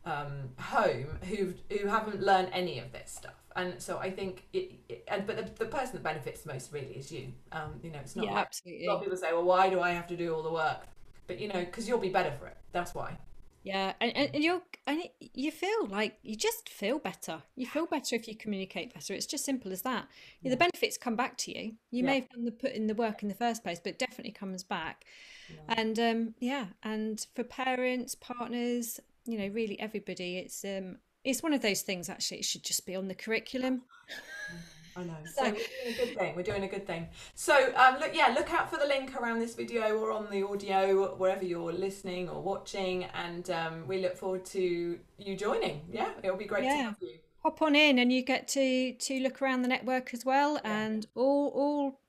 um, 0.05 0.51
home 0.59 1.19
who 1.29 1.55
who 1.71 1.87
haven't 1.87 2.23
learned 2.23 2.49
any 2.53 2.79
of 2.79 2.93
this 2.93 3.11
stuff. 3.11 3.35
And 3.57 3.81
so 3.83 3.99
I 3.99 4.11
think 4.11 4.45
it, 4.53 4.73
it 4.89 5.05
and 5.09 5.27
but 5.27 5.37
the, 5.37 5.65
the 5.65 5.71
person 5.71 5.95
that 5.95 6.03
benefits 6.03 6.47
most 6.47 6.73
really 6.73 6.93
is 6.95 7.11
you. 7.11 7.33
Um, 7.53 7.81
you 7.83 7.91
know, 7.91 7.99
it's 8.01 8.17
not 8.17 8.27
yeah 8.27 8.35
like 8.35 8.53
a 8.67 8.87
lot 8.87 8.97
of 8.97 9.03
people 9.03 9.17
say, 9.17 9.33
well, 9.33 9.45
why 9.45 9.69
do 9.71 9.81
I 9.81 9.91
have 9.91 10.07
to 10.09 10.17
do 10.17 10.35
all 10.35 10.43
the 10.43 10.53
work? 10.53 10.87
But 11.27 11.41
you 11.41 11.49
know, 11.49 11.61
because 11.61 11.89
you'll 11.89 11.99
be 11.99 12.09
better 12.09 12.33
for 12.39 12.47
it. 12.47 12.57
That's 12.73 12.95
why. 12.95 13.19
Yeah, 13.65 13.93
and, 14.01 14.17
and, 14.17 14.31
and 14.35 14.45
you're 14.45 14.63
and 14.87 15.03
you 15.35 15.51
feel 15.51 15.87
like 15.89 16.19
you 16.23 16.37
just 16.37 16.69
feel 16.69 16.99
better. 16.99 17.43
You 17.57 17.67
feel 17.67 17.87
better 17.87 18.17
if 18.17 18.27
you 18.29 18.35
communicate 18.37 18.95
better. 18.95 19.13
It's 19.13 19.27
just 19.27 19.45
simple 19.45 19.73
as 19.73 19.83
that. 19.83 20.07
Yeah, 20.41 20.51
the 20.51 20.57
benefits 20.57 20.97
come 20.97 21.17
back 21.17 21.37
to 21.39 21.51
you. 21.59 21.73
You 21.91 22.03
Yeah. 22.03 22.07
may 22.07 22.15
have 22.21 22.29
done 22.31 22.45
the 22.45 22.53
put 22.53 22.73
in 22.73 22.87
the 22.87 22.95
work 22.95 23.23
in 23.23 23.29
the 23.29 23.35
first 23.35 23.63
place, 23.63 23.79
but 23.83 23.91
it 23.91 23.99
definitely 23.99 24.33
comes 24.33 24.63
back. 24.65 25.05
Yeah. 25.51 25.75
And 25.77 25.99
um, 25.99 26.35
yeah, 26.39 26.67
and 26.83 27.25
for 27.35 27.45
parents, 27.45 28.15
partners, 28.15 29.01
you 29.27 29.37
know, 29.39 29.49
really 29.49 29.79
everybody, 29.81 30.39
it's 30.39 30.65
um, 30.65 30.99
it's 31.25 31.43
one 31.43 31.53
of 31.53 31.61
those 31.61 31.83
things. 31.83 32.09
Actually, 32.09 32.39
it 32.39 32.45
should 32.45 32.63
just 32.65 32.87
be 32.87 32.95
on 32.95 33.09
the 33.09 33.15
curriculum. 33.15 33.83
I 34.99 35.05
know. 35.05 35.15
So 35.25 35.45
So 35.45 35.45
we're 35.45 35.53
doing 35.55 35.95
a 35.95 35.97
good 36.07 36.19
thing. 36.19 36.37
We're 36.37 36.43
doing 36.43 36.65
a 36.65 36.69
good 36.69 36.87
thing. 36.87 37.09
So 37.35 37.73
um, 37.77 37.99
look, 38.01 38.11
yeah, 38.15 38.35
look 38.37 38.53
out 38.53 38.71
for 38.71 38.79
the 38.79 38.87
link 38.87 39.15
around 39.15 39.39
this 39.39 39.55
video 39.55 39.97
or 39.99 40.11
on 40.13 40.29
the 40.31 40.43
audio 40.47 41.15
wherever 41.17 41.45
you're 41.45 41.73
listening 41.73 42.29
or 42.29 42.41
watching, 42.43 43.05
and 43.05 43.49
um, 43.51 43.87
we 43.87 44.01
look 44.01 44.17
forward 44.17 44.45
to 44.47 44.99
you 45.19 45.37
joining. 45.37 45.83
Yeah, 45.93 46.11
it'll 46.23 46.37
be 46.37 46.45
great 46.47 46.63
to 46.65 46.69
have 46.69 46.97
you. 47.01 47.19
hop 47.43 47.63
on 47.63 47.75
in, 47.77 47.99
and 47.99 48.13
you 48.13 48.23
get 48.23 48.49
to 48.49 48.93
to 48.95 49.21
look 49.21 49.41
around 49.41 49.63
the 49.63 49.69
network 49.69 50.13
as 50.13 50.25
well, 50.25 50.55
Yeah. 50.65 50.81
and 50.87 51.07
all 51.15 51.49
all 51.55 52.01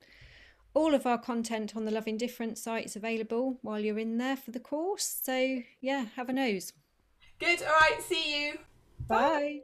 all 0.75 0.93
of 0.93 1.05
our 1.05 1.17
content 1.17 1.75
on 1.75 1.85
the 1.85 1.91
Loving 1.91 2.17
Difference 2.17 2.61
site 2.61 2.85
is 2.85 2.95
available 2.95 3.57
while 3.63 3.79
you're 3.79 3.99
in 3.99 4.17
there 4.17 4.37
for 4.37 4.51
the 4.51 4.59
course. 4.59 5.19
So 5.23 5.59
yeah, 5.81 6.05
have 6.15 6.29
a 6.29 6.33
nose. 6.33 6.73
Good. 7.39 7.61
All 7.63 7.69
right. 7.69 8.01
See 8.01 8.43
you. 8.45 8.53
Bye. 9.07 9.17
Bye. 9.17 9.59